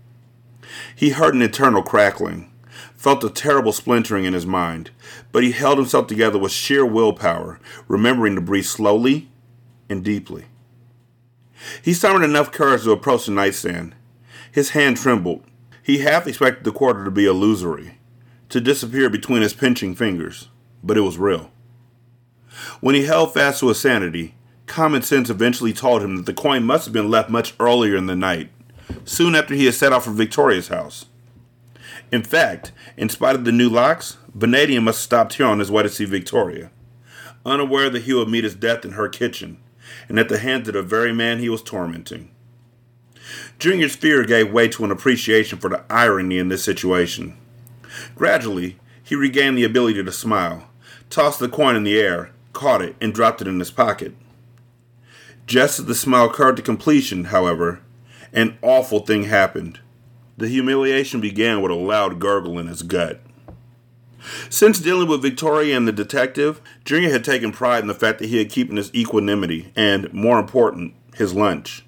He 0.93 1.11
heard 1.11 1.33
an 1.33 1.41
internal 1.41 1.81
crackling, 1.81 2.51
felt 2.97 3.23
a 3.23 3.29
terrible 3.29 3.71
splintering 3.71 4.25
in 4.25 4.33
his 4.33 4.45
mind, 4.45 4.91
but 5.31 5.43
he 5.43 5.51
held 5.51 5.77
himself 5.77 6.07
together 6.07 6.37
with 6.37 6.51
sheer 6.51 6.85
willpower, 6.85 7.59
remembering 7.87 8.35
to 8.35 8.41
breathe 8.41 8.65
slowly 8.65 9.29
and 9.89 10.03
deeply. 10.03 10.45
He 11.81 11.93
summoned 11.93 12.25
enough 12.25 12.51
courage 12.51 12.83
to 12.83 12.91
approach 12.91 13.25
the 13.25 13.31
nightstand. 13.31 13.95
His 14.57 14.71
hand 14.71 14.97
trembled. 14.97 15.43
He 15.83 15.99
half 15.99 16.25
expected 16.25 16.63
the 16.63 16.71
quarter 16.71 17.05
to 17.05 17.11
be 17.11 17.27
illusory, 17.27 17.99
to 18.49 18.59
disappear 18.59 19.07
between 19.07 19.43
his 19.43 19.53
pinching 19.53 19.93
fingers, 19.93 20.47
but 20.83 20.97
it 20.97 21.01
was 21.01 21.19
real. 21.19 21.51
When 22.81 22.95
he 22.95 23.03
held 23.03 23.35
fast 23.35 23.59
to 23.59 23.67
his 23.67 23.79
sanity, 23.79 24.33
common 24.65 25.03
sense 25.03 25.29
eventually 25.29 25.73
told 25.73 26.01
him 26.01 26.15
that 26.15 26.25
the 26.25 26.33
coin 26.33 26.63
must 26.63 26.85
have 26.85 26.93
been 26.93 27.11
left 27.11 27.29
much 27.29 27.53
earlier 27.59 27.95
in 27.95 28.07
the 28.07 28.15
night, 28.15 28.49
soon 29.05 29.35
after 29.35 29.53
he 29.53 29.65
had 29.65 29.75
set 29.75 29.93
off 29.93 30.05
for 30.05 30.09
Victoria's 30.09 30.69
house. 30.69 31.05
In 32.11 32.23
fact, 32.23 32.71
in 32.97 33.09
spite 33.09 33.35
of 33.35 33.45
the 33.45 33.51
new 33.51 33.69
locks, 33.69 34.17
Vanadium 34.33 34.85
must 34.85 34.97
have 34.97 35.03
stopped 35.03 35.33
here 35.35 35.45
on 35.45 35.59
his 35.59 35.69
way 35.69 35.83
to 35.83 35.89
see 35.89 36.05
Victoria, 36.05 36.71
unaware 37.45 37.91
that 37.91 38.05
he 38.05 38.13
would 38.15 38.27
meet 38.27 38.43
his 38.43 38.55
death 38.55 38.83
in 38.85 38.93
her 38.93 39.07
kitchen, 39.07 39.59
and 40.09 40.17
at 40.17 40.29
the 40.29 40.39
hands 40.39 40.67
of 40.67 40.73
the 40.73 40.81
very 40.81 41.13
man 41.13 41.37
he 41.37 41.47
was 41.47 41.61
tormenting. 41.61 42.31
Junior's 43.59 43.95
fear 43.95 44.23
gave 44.23 44.51
way 44.51 44.67
to 44.69 44.85
an 44.85 44.91
appreciation 44.91 45.57
for 45.57 45.69
the 45.69 45.83
irony 45.89 46.37
in 46.37 46.49
this 46.49 46.63
situation. 46.63 47.37
Gradually, 48.15 48.77
he 49.03 49.15
regained 49.15 49.57
the 49.57 49.63
ability 49.63 50.03
to 50.03 50.11
smile, 50.11 50.69
tossed 51.09 51.39
the 51.39 51.49
coin 51.49 51.75
in 51.75 51.83
the 51.83 51.99
air, 51.99 52.31
caught 52.53 52.81
it, 52.81 52.95
and 52.99 53.13
dropped 53.13 53.41
it 53.41 53.47
in 53.47 53.59
his 53.59 53.71
pocket. 53.71 54.13
Just 55.45 55.79
as 55.79 55.85
the 55.85 55.95
smile 55.95 56.29
curved 56.29 56.57
to 56.57 56.63
completion, 56.63 57.25
however, 57.25 57.81
an 58.33 58.57
awful 58.61 58.99
thing 58.99 59.23
happened. 59.23 59.79
The 60.37 60.49
humiliation 60.49 61.21
began 61.21 61.61
with 61.61 61.71
a 61.71 61.75
loud 61.75 62.19
gurgle 62.19 62.59
in 62.59 62.67
his 62.67 62.83
gut. 62.83 63.21
Since 64.49 64.79
dealing 64.79 65.07
with 65.07 65.21
Victoria 65.21 65.77
and 65.77 65.87
the 65.87 65.93
detective, 65.93 66.61
Junior 66.83 67.09
had 67.09 67.23
taken 67.23 67.51
pride 67.51 67.81
in 67.81 67.87
the 67.87 67.93
fact 67.93 68.19
that 68.19 68.27
he 68.27 68.37
had 68.37 68.51
kept 68.51 68.71
his 68.71 68.93
equanimity 68.93 69.71
and, 69.75 70.13
more 70.13 70.37
important, 70.37 70.93
his 71.15 71.33
lunch. 71.33 71.85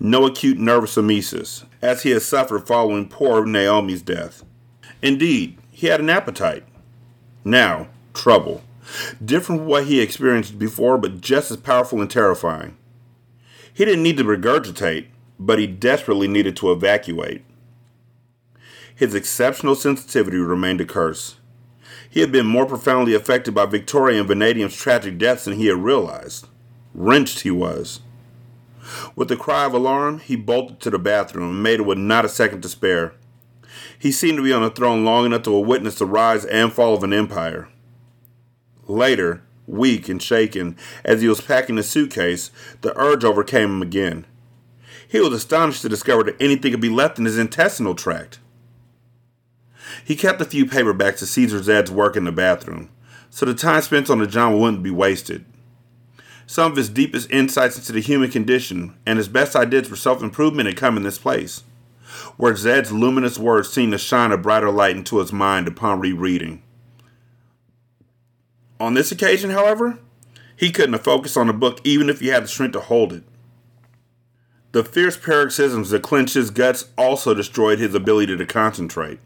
No 0.00 0.26
acute 0.26 0.58
nervous 0.58 0.96
emesis, 0.96 1.64
as 1.82 2.02
he 2.02 2.10
had 2.10 2.22
suffered 2.22 2.66
following 2.66 3.08
poor 3.08 3.44
Naomi's 3.44 4.02
death. 4.02 4.44
Indeed, 5.02 5.58
he 5.70 5.86
had 5.86 6.00
an 6.00 6.10
appetite. 6.10 6.64
Now, 7.44 7.88
trouble. 8.14 8.62
Different 9.24 9.60
from 9.60 9.66
what 9.68 9.84
he 9.84 10.00
experienced 10.00 10.58
before, 10.58 10.98
but 10.98 11.20
just 11.20 11.50
as 11.50 11.56
powerful 11.56 12.00
and 12.00 12.10
terrifying. 12.10 12.76
He 13.72 13.84
didn't 13.84 14.02
need 14.02 14.16
to 14.16 14.24
regurgitate, 14.24 15.06
but 15.38 15.58
he 15.58 15.66
desperately 15.66 16.26
needed 16.26 16.56
to 16.56 16.72
evacuate. 16.72 17.44
His 18.94 19.14
exceptional 19.14 19.76
sensitivity 19.76 20.38
remained 20.38 20.80
a 20.80 20.84
curse. 20.84 21.36
He 22.10 22.20
had 22.20 22.32
been 22.32 22.46
more 22.46 22.66
profoundly 22.66 23.14
affected 23.14 23.54
by 23.54 23.66
Victoria 23.66 24.18
and 24.18 24.26
Vanadium's 24.26 24.74
tragic 24.74 25.18
deaths 25.18 25.44
than 25.44 25.54
he 25.54 25.66
had 25.66 25.76
realized. 25.76 26.48
Wrenched 26.94 27.40
he 27.40 27.50
was. 27.50 28.00
With 29.14 29.30
a 29.30 29.36
cry 29.36 29.64
of 29.64 29.74
alarm, 29.74 30.20
he 30.20 30.36
bolted 30.36 30.80
to 30.80 30.90
the 30.90 30.98
bathroom 30.98 31.50
and 31.50 31.62
made 31.62 31.80
it 31.80 31.86
with 31.86 31.98
not 31.98 32.24
a 32.24 32.28
second 32.28 32.62
to 32.62 32.68
spare. 32.68 33.14
He 33.98 34.12
seemed 34.12 34.38
to 34.38 34.44
be 34.44 34.52
on 34.52 34.62
the 34.62 34.70
throne 34.70 35.04
long 35.04 35.26
enough 35.26 35.42
to 35.42 35.58
witness 35.58 35.98
the 35.98 36.06
rise 36.06 36.44
and 36.44 36.72
fall 36.72 36.94
of 36.94 37.02
an 37.02 37.12
empire. 37.12 37.68
Later, 38.86 39.42
weak 39.66 40.08
and 40.08 40.22
shaken, 40.22 40.76
as 41.04 41.20
he 41.20 41.28
was 41.28 41.40
packing 41.40 41.76
his 41.76 41.88
suitcase, 41.88 42.50
the 42.80 42.96
urge 42.98 43.24
overcame 43.24 43.70
him 43.70 43.82
again. 43.82 44.26
He 45.06 45.20
was 45.20 45.32
astonished 45.32 45.82
to 45.82 45.88
discover 45.88 46.24
that 46.24 46.40
anything 46.40 46.72
could 46.72 46.80
be 46.80 46.88
left 46.88 47.18
in 47.18 47.24
his 47.24 47.38
intestinal 47.38 47.94
tract. 47.94 48.40
He 50.04 50.16
kept 50.16 50.40
a 50.40 50.46
few 50.46 50.66
paperbacks 50.66 51.22
of 51.22 51.28
Caesar 51.28 51.62
Zedd's 51.62 51.90
work 51.90 52.16
in 52.16 52.24
the 52.24 52.32
bathroom, 52.32 52.90
so 53.30 53.46
the 53.46 53.54
time 53.54 53.82
spent 53.82 54.10
on 54.10 54.18
the 54.18 54.26
John 54.26 54.58
wouldn't 54.58 54.82
be 54.82 54.90
wasted. 54.90 55.44
Some 56.48 56.72
of 56.72 56.78
his 56.78 56.88
deepest 56.88 57.30
insights 57.30 57.76
into 57.76 57.92
the 57.92 58.00
human 58.00 58.30
condition 58.30 58.96
and 59.04 59.18
his 59.18 59.28
best 59.28 59.54
ideas 59.54 59.86
for 59.86 59.96
self 59.96 60.22
improvement 60.22 60.66
had 60.66 60.78
come 60.78 60.96
in 60.96 61.02
this 61.02 61.18
place, 61.18 61.62
where 62.38 62.56
Zedd's 62.56 62.90
luminous 62.90 63.38
words 63.38 63.70
seemed 63.70 63.92
to 63.92 63.98
shine 63.98 64.32
a 64.32 64.38
brighter 64.38 64.70
light 64.70 64.96
into 64.96 65.18
his 65.18 65.30
mind 65.30 65.68
upon 65.68 66.00
rereading. 66.00 66.62
On 68.80 68.94
this 68.94 69.12
occasion, 69.12 69.50
however, 69.50 69.98
he 70.56 70.72
couldn't 70.72 70.94
have 70.94 71.04
focused 71.04 71.36
on 71.36 71.48
the 71.48 71.52
book 71.52 71.82
even 71.84 72.08
if 72.08 72.20
he 72.20 72.28
had 72.28 72.44
the 72.44 72.48
strength 72.48 72.72
to 72.72 72.80
hold 72.80 73.12
it. 73.12 73.24
The 74.72 74.82
fierce 74.82 75.18
paroxysms 75.18 75.90
that 75.90 76.02
clenched 76.02 76.32
his 76.32 76.48
guts 76.48 76.86
also 76.96 77.34
destroyed 77.34 77.78
his 77.78 77.94
ability 77.94 78.34
to 78.34 78.46
concentrate. 78.46 79.20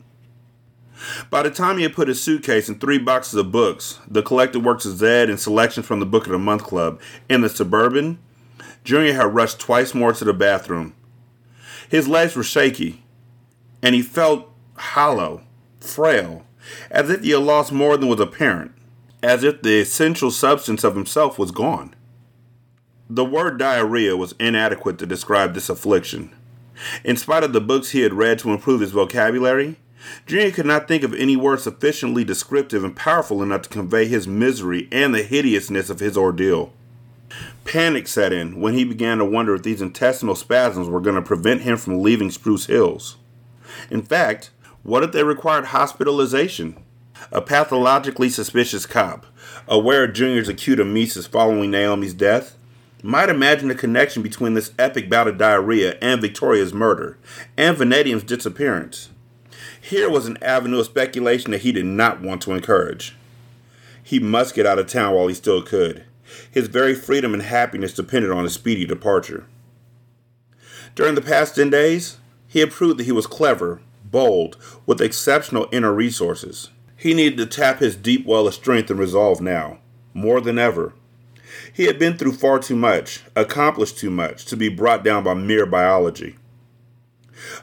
By 1.30 1.42
the 1.42 1.50
time 1.50 1.76
he 1.76 1.82
had 1.82 1.94
put 1.94 2.08
his 2.08 2.20
suitcase 2.20 2.68
and 2.68 2.80
three 2.80 2.98
boxes 2.98 3.34
of 3.34 3.50
books, 3.50 3.98
the 4.08 4.22
collected 4.22 4.64
works 4.64 4.84
of 4.84 4.94
Zedd 4.94 5.28
and 5.28 5.40
selections 5.40 5.86
from 5.86 6.00
the 6.00 6.06
Book 6.06 6.26
of 6.26 6.32
the 6.32 6.38
Month 6.38 6.64
Club, 6.64 7.00
in 7.28 7.40
the 7.40 7.48
Suburban, 7.48 8.18
Junior 8.84 9.14
had 9.14 9.34
rushed 9.34 9.60
twice 9.60 9.94
more 9.94 10.12
to 10.12 10.24
the 10.24 10.32
bathroom. 10.32 10.94
His 11.88 12.08
legs 12.08 12.34
were 12.34 12.42
shaky, 12.42 13.02
and 13.82 13.94
he 13.94 14.02
felt 14.02 14.50
hollow, 14.76 15.42
frail, 15.80 16.44
as 16.90 17.10
if 17.10 17.22
he 17.22 17.30
had 17.30 17.40
lost 17.40 17.72
more 17.72 17.96
than 17.96 18.08
was 18.08 18.20
apparent, 18.20 18.72
as 19.22 19.44
if 19.44 19.62
the 19.62 19.80
essential 19.80 20.30
substance 20.30 20.84
of 20.84 20.94
himself 20.94 21.38
was 21.38 21.50
gone. 21.50 21.94
The 23.08 23.24
word 23.24 23.58
diarrhea 23.58 24.16
was 24.16 24.34
inadequate 24.40 24.98
to 24.98 25.06
describe 25.06 25.54
this 25.54 25.68
affliction. 25.68 26.34
In 27.04 27.16
spite 27.16 27.44
of 27.44 27.52
the 27.52 27.60
books 27.60 27.90
he 27.90 28.00
had 28.00 28.14
read 28.14 28.38
to 28.40 28.50
improve 28.50 28.80
his 28.80 28.92
vocabulary, 28.92 29.76
Junior 30.26 30.50
could 30.50 30.66
not 30.66 30.88
think 30.88 31.02
of 31.02 31.14
any 31.14 31.36
word 31.36 31.60
sufficiently 31.60 32.24
descriptive 32.24 32.84
and 32.84 32.96
powerful 32.96 33.42
enough 33.42 33.62
to 33.62 33.68
convey 33.68 34.06
his 34.06 34.26
misery 34.26 34.88
and 34.90 35.14
the 35.14 35.22
hideousness 35.22 35.90
of 35.90 36.00
his 36.00 36.16
ordeal. 36.16 36.72
Panic 37.64 38.08
set 38.08 38.32
in 38.32 38.60
when 38.60 38.74
he 38.74 38.84
began 38.84 39.18
to 39.18 39.24
wonder 39.24 39.54
if 39.54 39.62
these 39.62 39.80
intestinal 39.80 40.34
spasms 40.34 40.88
were 40.88 41.00
going 41.00 41.16
to 41.16 41.22
prevent 41.22 41.62
him 41.62 41.76
from 41.76 42.02
leaving 42.02 42.30
Spruce 42.30 42.66
Hills. 42.66 43.16
In 43.90 44.02
fact, 44.02 44.50
what 44.82 45.02
if 45.02 45.12
they 45.12 45.22
required 45.22 45.66
hospitalization? 45.66 46.76
A 47.30 47.40
pathologically 47.40 48.28
suspicious 48.28 48.84
cop, 48.84 49.26
aware 49.68 50.04
of 50.04 50.12
Junior's 50.12 50.48
acute 50.48 50.80
emesis 50.80 51.28
following 51.28 51.70
Naomi's 51.70 52.14
death, 52.14 52.56
might 53.02 53.28
imagine 53.28 53.70
a 53.70 53.74
connection 53.74 54.22
between 54.22 54.54
this 54.54 54.72
epic 54.78 55.08
bout 55.08 55.28
of 55.28 55.38
diarrhea 55.38 55.96
and 56.02 56.20
Victoria's 56.20 56.74
murder, 56.74 57.16
and 57.56 57.76
Vanadium's 57.76 58.24
disappearance. 58.24 59.08
Here 59.84 60.08
was 60.08 60.26
an 60.26 60.38
avenue 60.40 60.78
of 60.78 60.86
speculation 60.86 61.50
that 61.50 61.62
he 61.62 61.72
did 61.72 61.84
not 61.84 62.20
want 62.20 62.40
to 62.42 62.52
encourage. 62.52 63.16
He 64.00 64.20
must 64.20 64.54
get 64.54 64.64
out 64.64 64.78
of 64.78 64.86
town 64.86 65.12
while 65.12 65.26
he 65.26 65.34
still 65.34 65.60
could. 65.60 66.04
His 66.48 66.68
very 66.68 66.94
freedom 66.94 67.34
and 67.34 67.42
happiness 67.42 67.92
depended 67.92 68.30
on 68.30 68.44
his 68.44 68.54
speedy 68.54 68.84
departure. 68.86 69.44
During 70.94 71.16
the 71.16 71.20
past 71.20 71.56
10 71.56 71.70
days, 71.70 72.18
he 72.46 72.60
had 72.60 72.70
proved 72.70 73.00
that 73.00 73.04
he 73.04 73.12
was 73.12 73.26
clever, 73.26 73.82
bold, 74.04 74.56
with 74.86 75.00
exceptional 75.00 75.68
inner 75.72 75.92
resources. 75.92 76.70
He 76.96 77.12
needed 77.12 77.36
to 77.38 77.46
tap 77.46 77.80
his 77.80 77.96
deep 77.96 78.24
well 78.24 78.46
of 78.46 78.54
strength 78.54 78.88
and 78.88 79.00
resolve 79.00 79.40
now, 79.40 79.78
more 80.14 80.40
than 80.40 80.60
ever. 80.60 80.94
He 81.72 81.86
had 81.86 81.98
been 81.98 82.16
through 82.16 82.34
far 82.34 82.60
too 82.60 82.76
much, 82.76 83.22
accomplished 83.34 83.98
too 83.98 84.10
much, 84.10 84.44
to 84.46 84.56
be 84.56 84.68
brought 84.68 85.02
down 85.02 85.24
by 85.24 85.34
mere 85.34 85.66
biology. 85.66 86.36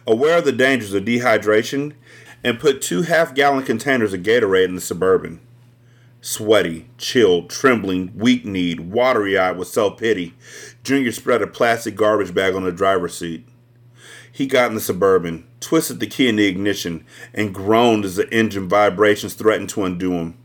Aware 0.05 0.39
of 0.39 0.45
the 0.45 0.51
dangers 0.51 0.93
of 0.93 1.05
dehydration, 1.05 1.93
and 2.43 2.59
put 2.59 2.81
two 2.81 3.03
half 3.03 3.35
gallon 3.35 3.63
containers 3.63 4.13
of 4.13 4.21
Gatorade 4.21 4.65
in 4.65 4.75
the 4.75 4.81
Suburban. 4.81 5.41
Sweaty, 6.21 6.89
chilled, 6.97 7.49
trembling, 7.49 8.11
weak 8.15 8.45
kneed, 8.45 8.91
watery 8.91 9.37
eyed 9.37 9.57
with 9.57 9.69
self 9.69 9.97
pity, 9.97 10.33
Junior 10.83 11.11
spread 11.11 11.41
a 11.41 11.47
plastic 11.47 11.95
garbage 11.95 12.33
bag 12.33 12.55
on 12.55 12.63
the 12.63 12.71
driver's 12.71 13.17
seat. 13.17 13.47
He 14.31 14.45
got 14.45 14.69
in 14.69 14.75
the 14.75 14.81
Suburban, 14.81 15.45
twisted 15.59 15.99
the 15.99 16.07
key 16.07 16.27
in 16.27 16.35
the 16.35 16.45
ignition, 16.45 17.05
and 17.33 17.53
groaned 17.53 18.05
as 18.05 18.17
the 18.17 18.31
engine 18.33 18.67
vibrations 18.67 19.33
threatened 19.33 19.69
to 19.69 19.83
undo 19.83 20.13
him. 20.13 20.37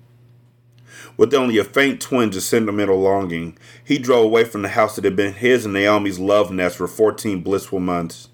With 1.17 1.35
only 1.35 1.59
a 1.59 1.65
faint 1.65 2.01
twinge 2.01 2.35
of 2.37 2.43
sentimental 2.43 3.01
longing, 3.01 3.57
he 3.85 3.99
drove 3.99 4.25
away 4.25 4.45
from 4.45 4.63
the 4.63 4.71
house 4.71 4.97
that 4.97 5.05
had 5.05 5.15
been 5.15 5.35
his 5.35 5.65
and 5.65 5.75
Naomi's 5.75 6.19
love 6.19 6.51
nest 6.51 6.77
for 6.77 6.89
14 6.89 7.41
blissful 7.41 7.79
months. 7.79 8.29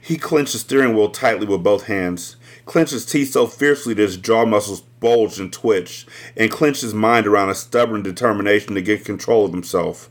He 0.00 0.16
clenched 0.16 0.52
the 0.52 0.58
steering 0.58 0.94
wheel 0.94 1.10
tightly 1.10 1.46
with 1.46 1.62
both 1.62 1.84
hands, 1.84 2.36
clenched 2.64 2.92
his 2.92 3.04
teeth 3.04 3.32
so 3.32 3.46
fiercely 3.46 3.94
that 3.94 4.02
his 4.02 4.16
jaw 4.16 4.46
muscles 4.46 4.80
bulged 4.80 5.38
and 5.38 5.52
twitched, 5.52 6.08
and 6.36 6.50
clenched 6.50 6.82
his 6.82 6.94
mind 6.94 7.26
around 7.26 7.50
a 7.50 7.54
stubborn 7.54 8.02
determination 8.02 8.74
to 8.74 8.82
get 8.82 9.04
control 9.04 9.44
of 9.44 9.52
himself. 9.52 10.10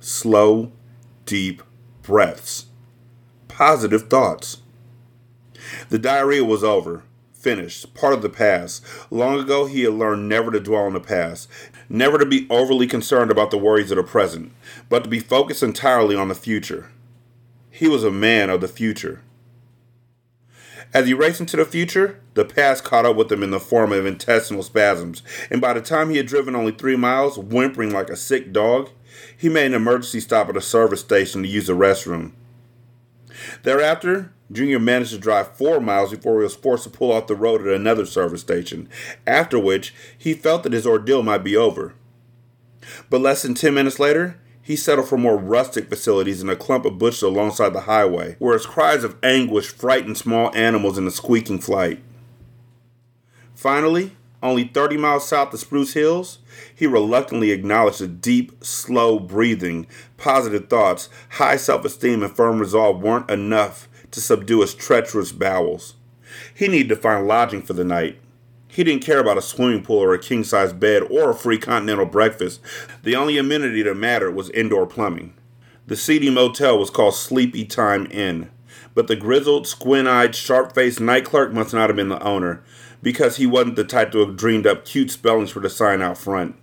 Slow, 0.00 0.72
deep 1.26 1.62
breaths. 2.02 2.66
Positive 3.46 4.08
thoughts. 4.08 4.62
The 5.90 5.98
diarrhea 5.98 6.44
was 6.44 6.64
over, 6.64 7.02
finished, 7.32 7.94
part 7.94 8.14
of 8.14 8.22
the 8.22 8.28
past. 8.28 8.84
Long 9.10 9.38
ago, 9.38 9.66
he 9.66 9.82
had 9.82 9.94
learned 9.94 10.28
never 10.28 10.50
to 10.50 10.60
dwell 10.60 10.84
on 10.84 10.94
the 10.94 11.00
past, 11.00 11.48
never 11.88 12.18
to 12.18 12.26
be 12.26 12.46
overly 12.50 12.86
concerned 12.86 13.30
about 13.30 13.50
the 13.50 13.58
worries 13.58 13.90
of 13.90 13.96
the 13.96 14.02
present, 14.02 14.52
but 14.88 15.04
to 15.04 15.10
be 15.10 15.20
focused 15.20 15.62
entirely 15.62 16.16
on 16.16 16.28
the 16.28 16.34
future. 16.34 16.90
He 17.78 17.86
was 17.86 18.02
a 18.02 18.10
man 18.10 18.50
of 18.50 18.60
the 18.60 18.66
future. 18.66 19.22
As 20.92 21.06
he 21.06 21.14
raced 21.14 21.38
into 21.38 21.56
the 21.56 21.64
future, 21.64 22.18
the 22.34 22.44
past 22.44 22.82
caught 22.82 23.06
up 23.06 23.14
with 23.14 23.30
him 23.30 23.44
in 23.44 23.52
the 23.52 23.60
form 23.60 23.92
of 23.92 24.04
intestinal 24.04 24.64
spasms, 24.64 25.22
and 25.48 25.60
by 25.60 25.74
the 25.74 25.80
time 25.80 26.10
he 26.10 26.16
had 26.16 26.26
driven 26.26 26.56
only 26.56 26.72
three 26.72 26.96
miles, 26.96 27.38
whimpering 27.38 27.92
like 27.92 28.10
a 28.10 28.16
sick 28.16 28.52
dog, 28.52 28.90
he 29.36 29.48
made 29.48 29.66
an 29.66 29.74
emergency 29.74 30.18
stop 30.18 30.48
at 30.48 30.56
a 30.56 30.60
service 30.60 31.02
station 31.02 31.44
to 31.44 31.48
use 31.48 31.68
the 31.68 31.72
restroom. 31.72 32.32
Thereafter, 33.62 34.32
Junior 34.50 34.80
managed 34.80 35.12
to 35.12 35.18
drive 35.18 35.56
four 35.56 35.78
miles 35.78 36.10
before 36.10 36.40
he 36.40 36.42
was 36.42 36.56
forced 36.56 36.82
to 36.82 36.90
pull 36.90 37.12
off 37.12 37.28
the 37.28 37.36
road 37.36 37.60
at 37.60 37.72
another 37.72 38.06
service 38.06 38.40
station, 38.40 38.88
after 39.24 39.56
which 39.56 39.94
he 40.18 40.34
felt 40.34 40.64
that 40.64 40.72
his 40.72 40.84
ordeal 40.84 41.22
might 41.22 41.44
be 41.44 41.56
over. 41.56 41.94
But 43.08 43.20
less 43.20 43.42
than 43.42 43.54
10 43.54 43.72
minutes 43.72 44.00
later, 44.00 44.40
he 44.68 44.76
settled 44.76 45.08
for 45.08 45.16
more 45.16 45.38
rustic 45.38 45.88
facilities 45.88 46.42
in 46.42 46.50
a 46.50 46.54
clump 46.54 46.84
of 46.84 46.98
bushes 46.98 47.22
alongside 47.22 47.72
the 47.72 47.80
highway, 47.80 48.36
where 48.38 48.52
his 48.52 48.66
cries 48.66 49.02
of 49.02 49.16
anguish 49.22 49.68
frightened 49.68 50.18
small 50.18 50.54
animals 50.54 50.98
in 50.98 51.06
a 51.06 51.10
squeaking 51.10 51.58
flight. 51.58 52.02
Finally, 53.54 54.12
only 54.42 54.64
30 54.64 54.98
miles 54.98 55.26
south 55.26 55.54
of 55.54 55.60
Spruce 55.60 55.94
Hills, 55.94 56.40
he 56.74 56.86
reluctantly 56.86 57.50
acknowledged 57.50 58.00
that 58.00 58.20
deep, 58.20 58.62
slow 58.62 59.18
breathing, 59.18 59.86
positive 60.18 60.68
thoughts, 60.68 61.08
high 61.30 61.56
self 61.56 61.86
esteem, 61.86 62.22
and 62.22 62.36
firm 62.36 62.58
resolve 62.58 63.00
weren't 63.02 63.30
enough 63.30 63.88
to 64.10 64.20
subdue 64.20 64.60
his 64.60 64.74
treacherous 64.74 65.32
bowels. 65.32 65.94
He 66.54 66.68
needed 66.68 66.90
to 66.90 66.96
find 66.96 67.26
lodging 67.26 67.62
for 67.62 67.72
the 67.72 67.84
night. 67.84 68.18
He 68.68 68.84
didn't 68.84 69.04
care 69.04 69.18
about 69.18 69.38
a 69.38 69.42
swimming 69.42 69.82
pool 69.82 69.98
or 69.98 70.14
a 70.14 70.18
king 70.18 70.44
size 70.44 70.72
bed 70.72 71.02
or 71.10 71.30
a 71.30 71.34
free 71.34 71.58
continental 71.58 72.06
breakfast. 72.06 72.60
The 73.02 73.16
only 73.16 73.38
amenity 73.38 73.82
that 73.82 73.94
mattered 73.94 74.32
was 74.32 74.50
indoor 74.50 74.86
plumbing. 74.86 75.34
The 75.86 75.96
seedy 75.96 76.30
motel 76.30 76.78
was 76.78 76.90
called 76.90 77.14
Sleepy 77.14 77.64
Time 77.64 78.06
Inn, 78.10 78.50
but 78.94 79.06
the 79.06 79.16
grizzled, 79.16 79.66
squint 79.66 80.06
eyed, 80.06 80.34
sharp 80.34 80.74
faced 80.74 81.00
night 81.00 81.24
clerk 81.24 81.52
must 81.52 81.72
not 81.72 81.88
have 81.88 81.96
been 81.96 82.10
the 82.10 82.22
owner, 82.22 82.62
because 83.02 83.36
he 83.36 83.46
wasn't 83.46 83.76
the 83.76 83.84
type 83.84 84.12
to 84.12 84.18
have 84.18 84.36
dreamed 84.36 84.66
up 84.66 84.84
cute 84.84 85.10
spellings 85.10 85.50
for 85.50 85.60
the 85.60 85.70
sign 85.70 86.02
out 86.02 86.18
front. 86.18 86.56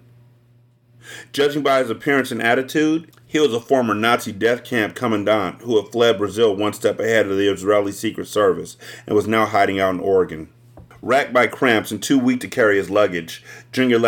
Judging 1.34 1.64
by 1.64 1.80
his 1.80 1.90
appearance 1.90 2.32
and 2.32 2.42
attitude, 2.42 3.12
he 3.26 3.40
was 3.40 3.54
a 3.54 3.60
former 3.60 3.94
Nazi 3.94 4.32
death 4.32 4.64
camp 4.64 4.96
commandant 4.96 5.62
who 5.62 5.76
had 5.76 5.92
fled 5.92 6.18
Brazil 6.18 6.56
one 6.56 6.74
step 6.74 7.00
ahead 7.00 7.28
of 7.28 7.38
the 7.38 7.52
Israeli 7.52 7.92
Secret 7.92 8.28
Service 8.28 8.78
and 9.06 9.16
was 9.16 9.28
now 9.28 9.46
hiding 9.46 9.80
out 9.80 9.96
in 9.96 10.00
Oregon. 10.00 10.50
Racked 11.06 11.34
by 11.34 11.46
cramps 11.46 11.92
and 11.92 12.02
too 12.02 12.18
weak 12.18 12.42
to 12.42 12.48
carry 12.48 12.78
his 12.78 12.90
luggage, 12.90 13.44
Junior 13.72 14.00